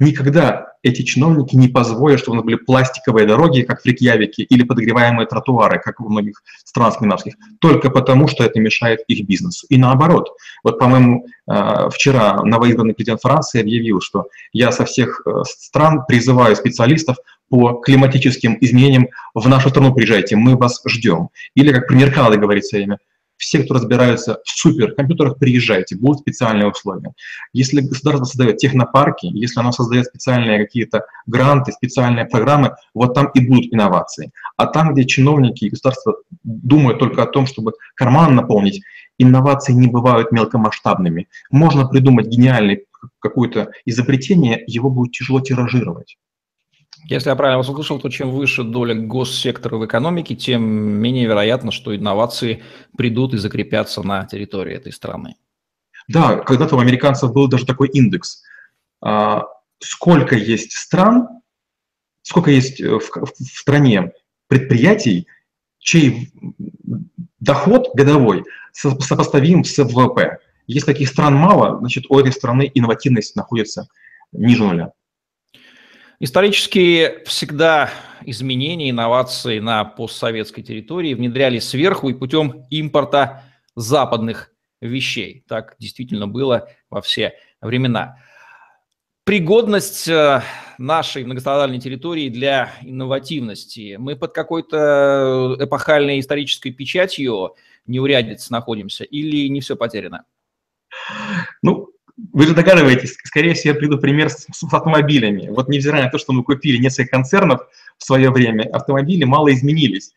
Никогда 0.00 0.72
эти 0.82 1.02
чиновники 1.02 1.56
не 1.56 1.68
позволят, 1.68 2.20
чтобы 2.20 2.32
у 2.32 2.36
нас 2.36 2.44
были 2.44 2.56
пластиковые 2.56 3.26
дороги, 3.26 3.62
как 3.62 3.82
в 3.82 3.86
Рикьявике, 3.86 4.42
или 4.44 4.62
подогреваемые 4.62 5.26
тротуары, 5.26 5.80
как 5.82 6.00
в 6.00 6.08
многих 6.08 6.42
странах 6.64 6.94
скандинавских, 6.94 7.34
только 7.60 7.90
потому, 7.90 8.28
что 8.28 8.44
это 8.44 8.60
мешает 8.60 9.00
их 9.08 9.26
бизнесу. 9.26 9.66
И 9.68 9.76
наоборот. 9.76 10.30
Вот, 10.62 10.78
по-моему, 10.78 11.26
э, 11.50 11.88
вчера 11.92 12.42
новоизбранный 12.42 12.94
президент 12.94 13.20
Франции 13.20 13.60
объявил, 13.60 14.00
что 14.00 14.28
я 14.52 14.72
со 14.72 14.84
всех 14.84 15.22
э, 15.26 15.42
стран 15.44 16.04
призываю 16.06 16.54
специалистов 16.54 17.16
по 17.48 17.74
климатическим 17.74 18.58
изменениям 18.60 19.08
в 19.34 19.48
нашу 19.48 19.70
страну 19.70 19.94
приезжайте, 19.94 20.36
мы 20.36 20.56
вас 20.56 20.82
ждем. 20.86 21.30
Или, 21.54 21.72
как 21.72 21.88
пример 21.88 22.12
Канады 22.12 22.36
говорит 22.36 22.64
все 22.64 22.76
время, 22.78 22.98
все, 23.38 23.62
кто 23.62 23.74
разбираются 23.74 24.40
в 24.44 24.50
суперкомпьютерах, 24.50 25.38
приезжайте, 25.38 25.96
будут 25.96 26.20
специальные 26.20 26.68
условия. 26.68 27.12
Если 27.52 27.80
государство 27.80 28.24
создает 28.24 28.58
технопарки, 28.58 29.26
если 29.26 29.60
оно 29.60 29.72
создает 29.72 30.06
специальные 30.06 30.58
какие-то 30.58 31.06
гранты, 31.26 31.72
специальные 31.72 32.26
программы, 32.26 32.74
вот 32.94 33.14
там 33.14 33.30
и 33.34 33.40
будут 33.40 33.72
инновации. 33.72 34.32
А 34.56 34.66
там, 34.66 34.92
где 34.92 35.04
чиновники 35.06 35.64
и 35.64 35.70
государство 35.70 36.16
думают 36.42 36.98
только 36.98 37.22
о 37.22 37.26
том, 37.26 37.46
чтобы 37.46 37.72
карман 37.94 38.34
наполнить, 38.34 38.82
инновации 39.18 39.72
не 39.72 39.86
бывают 39.86 40.32
мелкомасштабными. 40.32 41.28
Можно 41.50 41.86
придумать 41.86 42.26
гениальное 42.26 42.80
какое-то 43.20 43.70
изобретение, 43.84 44.62
его 44.66 44.90
будет 44.90 45.12
тяжело 45.12 45.40
тиражировать. 45.40 46.16
Если 47.08 47.30
я 47.30 47.36
правильно 47.36 47.58
вас 47.58 47.68
услышал, 47.68 47.98
то 47.98 48.10
чем 48.10 48.30
выше 48.30 48.64
доля 48.64 48.94
госсектора 48.94 49.76
в 49.76 49.86
экономике, 49.86 50.34
тем 50.34 50.62
менее 50.62 51.26
вероятно, 51.26 51.70
что 51.70 51.96
инновации 51.96 52.62
придут 52.98 53.32
и 53.32 53.38
закрепятся 53.38 54.02
на 54.02 54.26
территории 54.26 54.74
этой 54.74 54.92
страны. 54.92 55.36
Да, 56.06 56.36
когда-то 56.36 56.76
у 56.76 56.80
американцев 56.80 57.32
был 57.32 57.48
даже 57.48 57.64
такой 57.64 57.88
индекс. 57.88 58.42
А, 59.00 59.44
сколько 59.78 60.36
есть 60.36 60.72
стран, 60.72 61.28
сколько 62.22 62.50
есть 62.50 62.80
э, 62.80 62.98
в, 62.98 63.00
в 63.00 63.34
стране 63.38 64.12
предприятий, 64.46 65.26
чей 65.78 66.30
доход 67.40 67.88
годовой 67.94 68.44
сопоставим 68.72 69.64
с 69.64 69.78
ВВП. 69.78 70.38
Если 70.66 70.86
таких 70.86 71.08
стран 71.08 71.34
мало, 71.34 71.78
значит, 71.78 72.04
у 72.10 72.18
этой 72.18 72.32
страны 72.32 72.70
инновативность 72.74 73.34
находится 73.34 73.88
ниже 74.32 74.64
нуля. 74.64 74.92
Исторически 76.20 77.22
всегда 77.26 77.90
изменения, 78.22 78.90
инновации 78.90 79.60
на 79.60 79.84
постсоветской 79.84 80.64
территории 80.64 81.14
внедрялись 81.14 81.68
сверху 81.68 82.08
и 82.08 82.14
путем 82.14 82.64
импорта 82.70 83.44
западных 83.76 84.52
вещей. 84.80 85.44
Так 85.46 85.76
действительно 85.78 86.26
было 86.26 86.68
во 86.90 87.02
все 87.02 87.34
времена. 87.60 88.16
Пригодность 89.22 90.08
э, 90.08 90.42
нашей 90.78 91.24
многострадальной 91.24 91.78
территории 91.78 92.30
для 92.30 92.72
инновативности. 92.82 93.96
Мы 93.98 94.16
под 94.16 94.32
какой-то 94.32 95.56
эпохальной 95.60 96.18
исторической 96.18 96.70
печатью 96.70 97.54
неурядиц 97.86 98.50
находимся 98.50 99.04
или 99.04 99.48
не 99.48 99.60
все 99.60 99.76
потеряно? 99.76 100.24
Ну, 101.62 101.90
вы 102.32 102.46
же 102.46 102.54
догадываетесь, 102.54 103.16
скорее 103.24 103.54
всего, 103.54 103.74
я 103.74 103.78
приду 103.78 103.98
пример 103.98 104.28
с, 104.28 104.46
с 104.50 104.62
автомобилями. 104.64 105.48
Вот 105.48 105.68
невзирая 105.68 106.04
на 106.04 106.10
то, 106.10 106.18
что 106.18 106.32
мы 106.32 106.42
купили 106.42 106.78
несколько 106.78 107.10
концернов 107.10 107.60
в 107.96 108.04
свое 108.04 108.30
время, 108.30 108.68
автомобили 108.72 109.24
мало 109.24 109.52
изменились. 109.52 110.12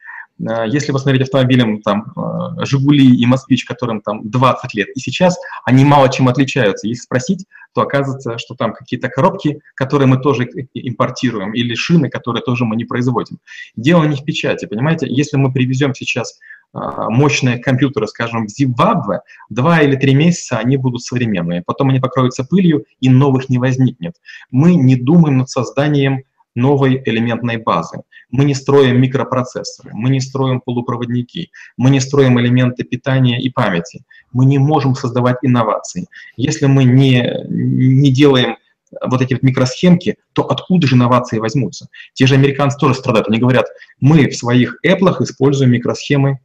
Э, 0.50 0.66
если 0.68 0.92
посмотреть 0.92 1.24
автомобилям 1.24 1.82
там 1.82 2.14
э, 2.16 2.66
«Жигули» 2.66 3.16
и 3.16 3.26
«Москвич», 3.26 3.66
которым 3.66 4.02
там 4.02 4.30
20 4.30 4.74
лет, 4.74 4.90
и 4.96 5.00
сейчас 5.00 5.38
они 5.66 5.86
мало 5.86 6.10
чем 6.10 6.28
отличаются. 6.28 6.88
Если 6.88 7.04
спросить, 7.04 7.46
то 7.74 7.82
оказывается, 7.82 8.38
что 8.38 8.56
там 8.56 8.74
какие-то 8.74 9.10
коробки, 9.10 9.62
которые 9.76 10.08
мы 10.08 10.18
тоже 10.18 10.44
импортируем, 10.74 11.54
или 11.54 11.74
шины, 11.76 12.10
которые 12.10 12.44
тоже 12.44 12.66
мы 12.66 12.76
не 12.76 12.86
производим. 12.86 13.40
Дело 13.76 14.04
не 14.04 14.18
в 14.18 14.26
печати, 14.26 14.66
понимаете? 14.66 15.08
Если 15.10 15.38
мы 15.38 15.54
привезем 15.54 15.96
сейчас 15.96 16.38
а, 16.74 17.10
мощные 17.10 17.60
компьютеры, 17.60 18.08
скажем, 18.08 18.48
в 18.48 18.50
Зимбабве, 18.50 19.22
два 19.50 19.82
или 19.82 19.96
три 19.96 20.16
месяца 20.16 20.58
они 20.58 20.78
будут 20.78 21.02
современные, 21.02 21.64
потом 21.66 21.90
они 21.90 22.00
покроются 22.00 22.44
пылью, 22.44 22.86
и 23.00 23.10
новых 23.10 23.50
не 23.50 23.58
возникнет. 23.58 24.16
Мы 24.52 24.76
не 24.76 24.96
думаем 24.96 25.38
над 25.38 25.50
созданием 25.50 26.24
новой 26.56 27.02
элементной 27.06 27.58
базы. 27.58 28.02
Мы 28.30 28.46
не 28.46 28.54
строим 28.54 29.02
микропроцессоры, 29.02 29.92
мы 29.94 30.10
не 30.10 30.20
строим 30.20 30.62
полупроводники, 30.62 31.52
мы 31.78 31.90
не 31.90 32.00
строим 32.00 32.40
элементы 32.40 32.84
питания 32.84 33.42
и 33.42 33.50
памяти. 33.50 34.04
Мы 34.32 34.46
не 34.46 34.58
можем 34.58 34.96
создавать 34.96 35.38
инновации. 35.42 36.08
Если 36.38 36.66
мы 36.66 36.84
не, 36.84 37.46
не 37.50 38.12
делаем 38.12 38.58
вот 39.06 39.22
эти 39.22 39.34
вот 39.34 39.44
микросхемки, 39.44 40.18
то 40.34 40.44
откуда 40.44 40.88
же 40.88 40.96
инновации 40.96 41.40
возьмутся? 41.40 41.88
Те 42.14 42.28
же 42.28 42.36
американцы 42.36 42.78
тоже 42.78 42.96
страдают. 42.96 43.30
Они 43.30 43.40
говорят, 43.40 43.68
мы 44.00 44.28
в 44.28 44.36
своих 44.36 44.78
Apple 44.86 45.16
используем 45.24 45.72
микросхемы 45.72 46.40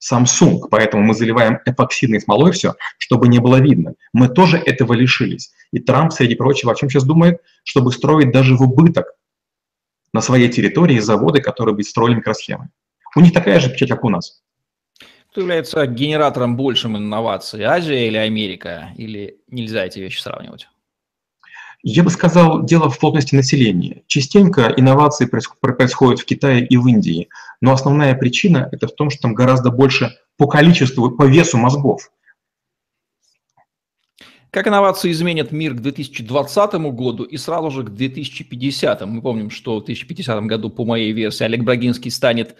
Samsung, 0.00 0.60
поэтому 0.70 1.02
мы 1.02 1.14
заливаем 1.14 1.60
эпоксидной 1.64 2.20
смолой 2.20 2.52
все, 2.52 2.74
чтобы 2.98 3.28
не 3.28 3.38
было 3.38 3.56
видно. 3.56 3.94
Мы 4.12 4.28
тоже 4.28 4.58
этого 4.58 4.92
лишились. 4.92 5.52
И 5.72 5.78
Трамп, 5.78 6.12
среди 6.12 6.34
прочего, 6.34 6.72
о 6.72 6.74
чем 6.74 6.90
сейчас 6.90 7.04
думает, 7.04 7.40
чтобы 7.62 7.90
строить 7.92 8.30
даже 8.30 8.54
в 8.56 8.62
убыток 8.62 9.14
на 10.14 10.22
своей 10.22 10.48
территории 10.48 11.00
заводы, 11.00 11.42
которые 11.42 11.74
бы 11.74 11.82
строили 11.82 12.14
микросхемы. 12.14 12.70
У 13.16 13.20
них 13.20 13.34
такая 13.34 13.60
же 13.60 13.68
печать, 13.68 13.90
как 13.90 14.04
у 14.04 14.08
нас. 14.08 14.40
Кто 15.30 15.40
является 15.40 15.84
генератором 15.86 16.56
большим 16.56 16.96
инноваций, 16.96 17.64
Азия 17.64 18.06
или 18.06 18.16
Америка? 18.16 18.92
Или 18.96 19.40
нельзя 19.48 19.84
эти 19.84 19.98
вещи 19.98 20.20
сравнивать? 20.20 20.68
Я 21.82 22.04
бы 22.04 22.10
сказал, 22.10 22.64
дело 22.64 22.88
в 22.88 22.98
плотности 22.98 23.34
населения. 23.34 24.04
Частенько 24.06 24.72
инновации 24.76 25.26
происходят 25.26 26.20
в 26.20 26.24
Китае 26.24 26.64
и 26.64 26.76
в 26.76 26.86
Индии, 26.86 27.28
но 27.60 27.72
основная 27.72 28.14
причина 28.14 28.68
это 28.70 28.86
в 28.86 28.94
том, 28.94 29.10
что 29.10 29.22
там 29.22 29.34
гораздо 29.34 29.70
больше 29.70 30.16
по 30.38 30.46
количеству, 30.46 31.10
по 31.10 31.24
весу 31.24 31.58
мозгов. 31.58 32.10
Как 34.54 34.68
инновации 34.68 35.10
изменят 35.10 35.50
мир 35.50 35.74
к 35.74 35.80
2020 35.80 36.74
году 36.92 37.24
и 37.24 37.36
сразу 37.38 37.72
же 37.72 37.82
к 37.82 37.90
2050? 37.90 39.04
Мы 39.04 39.20
помним, 39.20 39.50
что 39.50 39.80
в 39.80 39.84
2050 39.84 40.44
году, 40.44 40.70
по 40.70 40.84
моей 40.84 41.10
версии, 41.10 41.42
Олег 41.42 41.64
Брагинский 41.64 42.12
станет 42.12 42.54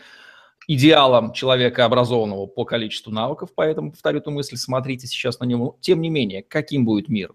идеалом 0.67 1.33
человека 1.33 1.85
образованного 1.85 2.47
по 2.47 2.65
количеству 2.65 3.13
навыков, 3.13 3.51
поэтому 3.55 3.93
повторю 3.93 4.19
эту 4.19 4.33
мысль, 4.33 4.57
смотрите 4.57 5.07
сейчас 5.07 5.39
на 5.39 5.45
него. 5.45 5.79
Тем 5.83 6.01
не 6.01 6.11
менее, 6.11 6.43
каким 6.43 6.85
будет 6.85 7.09
мир? 7.09 7.33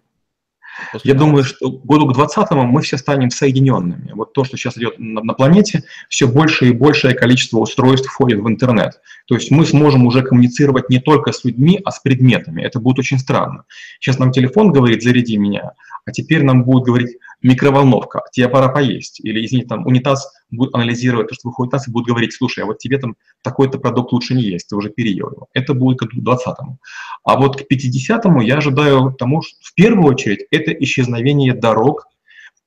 Я 1.04 1.14
думаю, 1.14 1.44
что 1.44 1.70
году 1.70 2.08
к 2.08 2.14
20 2.14 2.52
мы 2.52 2.82
все 2.82 2.98
станем 2.98 3.30
соединенными. 3.30 4.12
Вот 4.14 4.34
то, 4.34 4.44
что 4.44 4.58
сейчас 4.58 4.78
идет 4.78 4.98
на, 4.98 5.22
на 5.22 5.34
планете, 5.34 5.84
все 6.10 6.28
больше 6.28 6.70
и 6.70 6.72
большее 6.72 7.14
количество 7.14 7.60
устройств 7.60 8.08
входит 8.08 8.40
в 8.40 8.48
интернет. 8.48 9.00
То 9.28 9.36
есть 9.36 9.52
мы 9.52 9.66
сможем 9.66 10.06
уже 10.06 10.22
коммуницировать 10.24 10.90
не 10.90 11.00
только 11.00 11.32
с 11.32 11.44
людьми, 11.44 11.80
а 11.84 11.92
с 11.92 12.00
предметами. 12.00 12.62
Это 12.62 12.80
будет 12.80 13.00
очень 13.00 13.20
странно. 13.20 13.66
Сейчас 14.00 14.20
нам 14.20 14.32
телефон 14.32 14.72
говорит 14.72 15.04
«заряди 15.04 15.38
меня», 15.38 15.74
а 16.06 16.12
теперь 16.12 16.44
нам 16.44 16.64
будет 16.64 16.84
говорить 16.84 17.18
микроволновка, 17.42 18.22
тебе 18.32 18.50
пора 18.50 18.70
поесть. 18.70 19.20
Или, 19.22 19.46
извините, 19.46 19.70
там 19.70 19.86
унитаз 19.86 20.32
будет 20.50 20.76
анализировать 20.76 21.28
то, 21.28 21.36
что 21.36 21.50
выходит 21.50 21.74
унитаз, 21.74 21.88
и 21.88 21.92
будет 21.92 22.08
говорить, 22.08 22.34
слушай, 22.34 22.64
а 22.64 22.66
вот 22.66 22.80
тебе 22.80 22.98
там 22.98 23.16
такой-то 23.44 23.80
продукт 23.80 24.12
лучше 24.12 24.36
не 24.36 24.44
есть, 24.44 24.70
ты 24.70 24.76
уже 24.76 24.90
переел 24.90 25.32
его. 25.32 25.48
Это 25.54 25.74
будет 25.74 26.00
к 26.00 26.14
20-му. 26.14 26.80
А 27.24 27.38
вот 27.38 27.62
к 27.62 27.72
50-му 27.72 28.42
я 28.42 28.58
ожидаю 28.58 29.14
тому, 29.18 29.42
что 29.42 29.58
в 29.62 29.74
первую 29.74 30.12
очередь 30.12 30.46
это 30.52 30.72
исчезновение 30.72 31.54
дорог, 31.54 32.08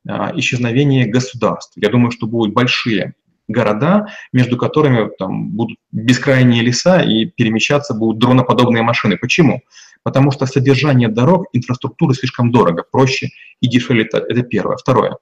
а, 0.08 0.32
исчезновение 0.36 1.06
государств. 1.06 1.72
Я 1.76 1.88
думаю, 1.90 2.10
что 2.10 2.26
будут 2.26 2.54
большие 2.54 3.14
города, 3.48 4.06
между 4.32 4.56
которыми 4.56 5.10
там 5.18 5.50
будут 5.50 5.78
бескрайние 5.90 6.62
леса 6.62 7.02
и 7.02 7.26
перемещаться 7.26 7.94
будут 7.94 8.18
дроноподобные 8.18 8.82
машины. 8.82 9.16
Почему? 9.16 9.62
Потому 10.02 10.30
что 10.30 10.46
содержание 10.46 11.08
дорог, 11.08 11.46
инфраструктуры 11.52 12.14
слишком 12.14 12.50
дорого, 12.50 12.84
проще 12.90 13.30
и 13.60 13.68
дешевле. 13.68 14.04
Это 14.04 14.42
первое. 14.42 14.76
Второе. 14.76 15.16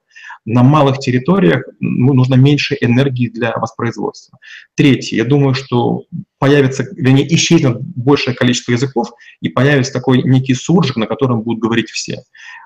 На 0.45 0.63
малых 0.63 0.97
территориях 0.97 1.63
ну, 1.79 2.13
нужно 2.13 2.35
меньше 2.35 2.75
энергии 2.81 3.29
для 3.29 3.53
воспроизводства. 3.57 4.39
Третье. 4.75 5.15
Я 5.15 5.25
думаю, 5.25 5.53
что 5.53 6.05
появится, 6.39 6.83
вернее, 6.95 7.33
исчезнет 7.35 7.79
большее 7.79 8.35
количество 8.35 8.71
языков 8.71 9.11
и 9.39 9.49
появится 9.49 9.93
такой 9.93 10.23
некий 10.23 10.55
суржик, 10.55 10.95
на 10.95 11.05
котором 11.05 11.41
будут 11.43 11.61
говорить 11.61 11.89
все. 11.89 12.23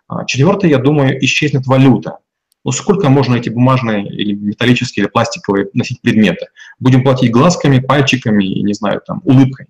А, 0.08 0.26
четвертое. 0.26 0.70
Я 0.70 0.78
думаю, 0.78 1.24
исчезнет 1.24 1.68
валюта. 1.68 2.20
Ну 2.64 2.72
сколько 2.72 3.10
можно 3.10 3.36
эти 3.36 3.50
бумажные 3.50 4.08
или 4.08 4.34
металлические 4.34 5.04
или 5.04 5.12
пластиковые 5.12 5.68
носить 5.74 6.02
предметы? 6.02 6.48
Будем 6.80 7.04
платить 7.04 7.32
глазками, 7.32 7.80
пальчиками 7.80 8.44
не 8.44 8.74
знаю, 8.74 9.02
там, 9.06 9.22
улыбкой. 9.24 9.68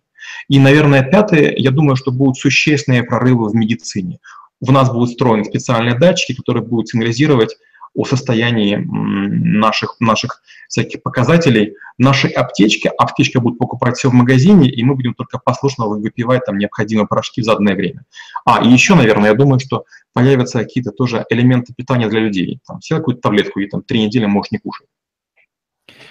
И, 0.48 0.60
наверное, 0.60 1.04
пятое, 1.04 1.54
я 1.56 1.72
думаю, 1.72 1.96
что 1.96 2.12
будут 2.12 2.38
существенные 2.38 3.04
прорывы 3.04 3.50
в 3.50 3.56
медицине. 3.56 4.20
В 4.62 4.72
нас 4.72 4.92
будут 4.92 5.10
встроены 5.10 5.46
специальные 5.46 5.98
датчики, 5.98 6.36
которые 6.36 6.64
будут 6.64 6.90
сигнализировать 6.90 7.58
о 7.96 8.04
состоянии 8.04 8.76
наших, 8.76 9.96
наших 10.00 10.42
всяких 10.68 11.02
показателей, 11.02 11.76
нашей 11.98 12.30
аптечки. 12.32 12.92
Аптечка 12.98 13.40
будет 13.40 13.58
покупать 13.58 13.96
все 13.96 14.10
в 14.10 14.14
магазине, 14.14 14.70
и 14.70 14.84
мы 14.84 14.96
будем 14.96 15.14
только 15.14 15.40
послушно 15.40 15.86
выпивать 15.86 16.46
там 16.46 16.58
необходимые 16.58 17.08
порошки 17.08 17.42
в 17.42 17.46
заданное 17.46 17.76
время. 17.76 18.04
А, 18.46 18.62
и 18.64 18.70
еще, 18.70 18.96
наверное, 18.96 19.30
я 19.30 19.36
думаю, 19.36 19.60
что 19.60 19.86
появятся 20.14 20.60
какие-то 20.60 20.92
тоже 20.92 21.26
элементы 21.30 21.74
питания 21.74 22.10
для 22.10 22.20
людей. 22.20 22.60
Там, 22.68 22.82
съел 22.82 23.00
какую-то 23.00 23.22
таблетку 23.22 23.60
и 23.62 23.68
там 23.68 23.82
три 23.82 24.04
недели 24.04 24.26
можешь 24.26 24.52
не 24.52 24.60
кушать. 24.60 24.88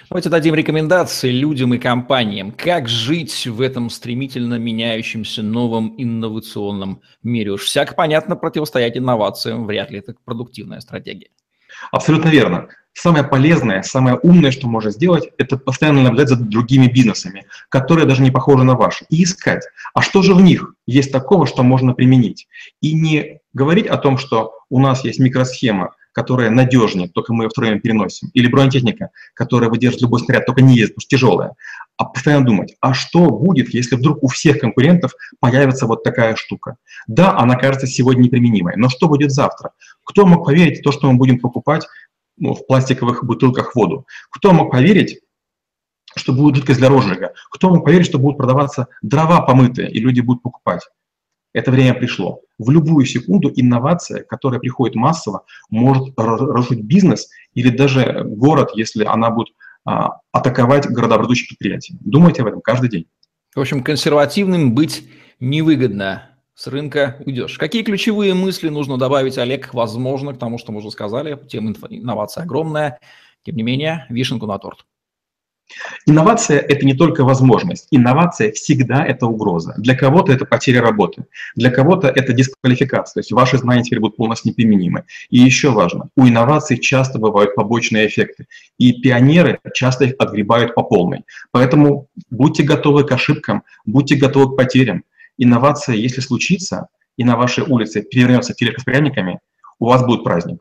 Давайте 0.09 0.29
дадим 0.29 0.53
рекомендации 0.53 1.31
людям 1.31 1.73
и 1.73 1.79
компаниям, 1.79 2.51
как 2.51 2.87
жить 2.87 3.47
в 3.47 3.59
этом 3.59 3.89
стремительно 3.89 4.59
меняющемся 4.59 5.41
новом 5.41 5.95
инновационном 5.97 7.01
мире. 7.23 7.53
Уж 7.53 7.63
всяко 7.63 7.95
понятно, 7.95 8.35
противостоять 8.35 8.97
инновациям 8.97 9.65
вряд 9.65 9.89
ли 9.89 9.99
это 9.99 10.13
продуктивная 10.23 10.79
стратегия. 10.81 11.29
Абсолютно 11.91 12.29
верно. 12.29 12.67
Самое 12.93 13.23
полезное, 13.23 13.81
самое 13.81 14.17
умное, 14.17 14.51
что 14.51 14.67
можно 14.67 14.91
сделать, 14.91 15.29
это 15.37 15.57
постоянно 15.57 16.03
наблюдать 16.03 16.29
за 16.29 16.35
другими 16.37 16.87
бизнесами, 16.87 17.45
которые 17.69 18.05
даже 18.05 18.21
не 18.21 18.31
похожи 18.31 18.63
на 18.63 18.75
ваши, 18.75 19.05
и 19.09 19.23
искать, 19.23 19.65
а 19.93 20.01
что 20.01 20.21
же 20.21 20.33
в 20.33 20.41
них 20.41 20.75
есть 20.85 21.11
такого, 21.11 21.45
что 21.45 21.63
можно 21.63 21.93
применить. 21.93 22.47
И 22.79 22.93
не 22.93 23.39
говорить 23.53 23.87
о 23.87 23.97
том, 23.97 24.17
что 24.17 24.53
у 24.69 24.79
нас 24.79 25.03
есть 25.03 25.19
микросхема, 25.19 25.95
которая 26.15 26.49
надежнее, 26.49 27.09
только 27.09 27.33
мы 27.33 27.43
ее 27.43 27.49
втроем 27.49 27.81
переносим, 27.81 28.29
или 28.33 28.47
бронетехника, 28.47 29.09
которая 29.33 29.69
выдержит 29.69 30.01
любой 30.01 30.21
снаряд, 30.21 30.45
только 30.45 30.61
не 30.61 30.75
ездит, 30.75 30.95
потому 30.95 31.01
что 31.01 31.09
тяжелая, 31.09 31.55
а 31.97 32.05
постоянно 32.05 32.45
думать, 32.45 32.75
а 32.79 32.93
что 32.93 33.29
будет, 33.29 33.73
если 33.73 33.95
вдруг 33.95 34.23
у 34.23 34.27
всех 34.27 34.59
конкурентов 34.59 35.13
появится 35.41 35.87
вот 35.87 36.03
такая 36.03 36.35
штука? 36.35 36.77
Да, 37.07 37.37
она 37.37 37.55
кажется 37.55 37.85
сегодня 37.85 38.23
неприменимой, 38.23 38.77
но 38.77 38.87
что 38.87 39.09
будет 39.09 39.31
завтра? 39.31 39.71
Кто 40.05 40.25
мог 40.25 40.45
поверить 40.45 40.79
в 40.79 40.83
то, 40.83 40.93
что 40.93 41.11
мы 41.11 41.17
будем 41.17 41.39
покупать 41.39 41.85
ну, 42.37 42.53
в 42.53 42.65
пластиковых 42.67 43.23
бутылках 43.23 43.75
воду. 43.75 44.05
Кто 44.29 44.51
мог 44.51 44.71
поверить, 44.71 45.21
что 46.15 46.33
будет 46.33 46.55
жидкость 46.55 46.79
для 46.79 46.89
розжига? 46.89 47.33
Кто 47.51 47.69
мог 47.69 47.85
поверить, 47.85 48.05
что 48.05 48.19
будут 48.19 48.37
продаваться 48.37 48.87
дрова 49.01 49.41
помытые, 49.41 49.91
и 49.91 49.99
люди 49.99 50.21
будут 50.21 50.43
покупать? 50.43 50.81
Это 51.55 51.71
время 51.71 51.93
пришло. 51.93 52.41
В 52.59 52.69
любую 52.69 53.05
секунду 53.05 53.49
инновация, 53.55 54.23
которая 54.23 54.59
приходит 54.59 54.95
массово, 54.95 55.45
может 55.69 56.13
разрушить 56.17 56.81
бизнес 56.81 57.29
или 57.53 57.69
даже 57.69 58.23
город, 58.25 58.71
если 58.75 59.05
она 59.05 59.29
будет 59.29 59.53
а, 59.85 60.19
атаковать 60.33 60.85
городообразующие 60.85 61.47
предприятия. 61.47 61.95
Думайте 62.01 62.41
об 62.41 62.49
этом 62.49 62.59
каждый 62.59 62.89
день. 62.89 63.05
В 63.55 63.61
общем, 63.61 63.83
консервативным 63.83 64.75
быть 64.75 65.07
невыгодно. 65.39 66.29
С 66.55 66.67
рынка 66.67 67.23
уйдешь. 67.25 67.57
Какие 67.57 67.83
ключевые 67.83 68.33
мысли 68.33 68.67
нужно 68.67 68.97
добавить, 68.97 69.37
Олег, 69.37 69.73
возможно, 69.73 70.33
к 70.33 70.37
тому, 70.37 70.57
что 70.57 70.73
мы 70.73 70.79
уже 70.79 70.91
сказали? 70.91 71.39
Тема 71.47 71.73
инновации 71.89 72.41
огромная. 72.41 72.99
Тем 73.43 73.55
не 73.55 73.63
менее, 73.63 74.05
вишенку 74.09 74.45
на 74.45 74.59
торт. 74.59 74.85
Инновация– 76.05 76.59
это 76.69 76.85
не 76.85 76.93
только 76.93 77.23
возможность. 77.23 77.87
Инновация 77.91 78.51
всегда– 78.51 79.05
это 79.07 79.25
угроза. 79.25 79.73
Для 79.77 79.95
кого-то 79.95 80.31
это 80.31 80.45
потеря 80.45 80.81
работы, 80.81 81.25
для 81.55 81.71
кого-то 81.71 82.07
это 82.07 82.33
дисквалификация, 82.33 83.13
то 83.15 83.19
есть 83.19 83.31
ваши 83.31 83.57
знания 83.57 83.83
теперь 83.83 83.99
будут 83.99 84.17
полностью 84.17 84.51
неприменимы. 84.51 85.03
И 85.29 85.39
еще 85.39 85.71
важно, 85.71 86.09
у 86.15 86.27
инноваций 86.27 86.77
часто 86.77 87.19
бывают 87.19 87.55
побочные 87.55 88.07
эффекты, 88.07 88.47
и 88.77 88.93
пионеры 88.93 89.59
часто 89.73 90.05
их 90.05 90.15
отгребают 90.19 90.75
по 90.75 90.83
полной. 90.83 91.25
Поэтому 91.51 92.07
будьте 92.29 92.63
готовы 92.63 93.03
к 93.03 93.11
ошибкам, 93.11 93.63
будьте 93.85 94.15
готовы 94.15 94.53
к 94.53 94.57
потерям. 94.57 95.03
Инновация, 95.37 95.95
если 95.95 96.21
случится, 96.21 96.87
и 97.17 97.23
на 97.23 97.35
вашей 97.35 97.63
улице 97.63 98.01
перевернется 98.01 98.53
телераспорядниками, 98.53 99.39
у 99.79 99.87
вас 99.87 100.05
будет 100.05 100.23
праздник. 100.23 100.59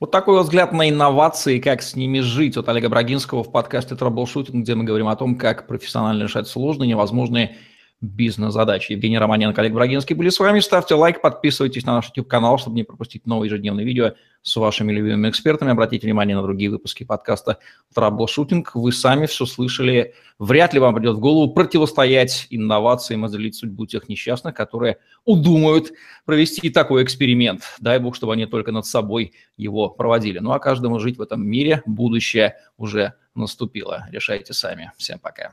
Вот 0.00 0.12
такой 0.12 0.40
взгляд 0.40 0.72
на 0.72 0.88
инновации, 0.88 1.58
как 1.58 1.82
с 1.82 1.96
ними 1.96 2.20
жить. 2.20 2.56
От 2.56 2.68
Олега 2.68 2.88
Брагинского 2.88 3.42
в 3.42 3.50
подкасте 3.50 3.96
«Траблшутинг», 3.96 4.62
где 4.62 4.76
мы 4.76 4.84
говорим 4.84 5.08
о 5.08 5.16
том, 5.16 5.34
как 5.34 5.66
профессионально 5.66 6.22
решать 6.22 6.46
сложные, 6.46 6.88
невозможные 6.88 7.56
бизнес-задачи. 8.00 8.92
Евгений 8.92 9.18
Романенко, 9.18 9.60
Олег 9.60 9.72
Брагинский 9.74 10.14
были 10.14 10.28
с 10.28 10.38
вами. 10.38 10.60
Ставьте 10.60 10.94
лайк, 10.94 11.20
подписывайтесь 11.20 11.84
на 11.84 11.94
наш 11.94 12.06
YouTube-канал, 12.06 12.58
чтобы 12.58 12.76
не 12.76 12.84
пропустить 12.84 13.26
новые 13.26 13.48
ежедневные 13.48 13.84
видео 13.84 14.12
с 14.42 14.54
вашими 14.56 14.92
любимыми 14.92 15.30
экспертами. 15.30 15.72
Обратите 15.72 16.06
внимание 16.06 16.36
на 16.36 16.42
другие 16.42 16.70
выпуски 16.70 17.02
подкаста 17.04 17.58
«Траблшутинг». 17.94 18.74
Вы 18.74 18.92
сами 18.92 19.26
все 19.26 19.46
слышали. 19.46 20.14
Вряд 20.38 20.74
ли 20.74 20.80
вам 20.80 20.94
придет 20.94 21.16
в 21.16 21.20
голову 21.20 21.52
противостоять 21.52 22.46
инновациям 22.50 23.26
и 23.26 23.28
залить 23.28 23.56
судьбу 23.56 23.86
тех 23.86 24.08
несчастных, 24.08 24.54
которые 24.54 24.98
удумают 25.24 25.92
провести 26.24 26.70
такой 26.70 27.02
эксперимент. 27.02 27.62
Дай 27.80 27.98
бог, 27.98 28.14
чтобы 28.14 28.34
они 28.34 28.46
только 28.46 28.70
над 28.70 28.86
собой 28.86 29.32
его 29.56 29.90
проводили. 29.90 30.38
Ну 30.38 30.52
а 30.52 30.60
каждому 30.60 31.00
жить 31.00 31.18
в 31.18 31.22
этом 31.22 31.44
мире 31.44 31.82
будущее 31.84 32.56
уже 32.76 33.14
наступило. 33.34 34.06
Решайте 34.12 34.52
сами. 34.52 34.92
Всем 34.96 35.18
пока. 35.18 35.52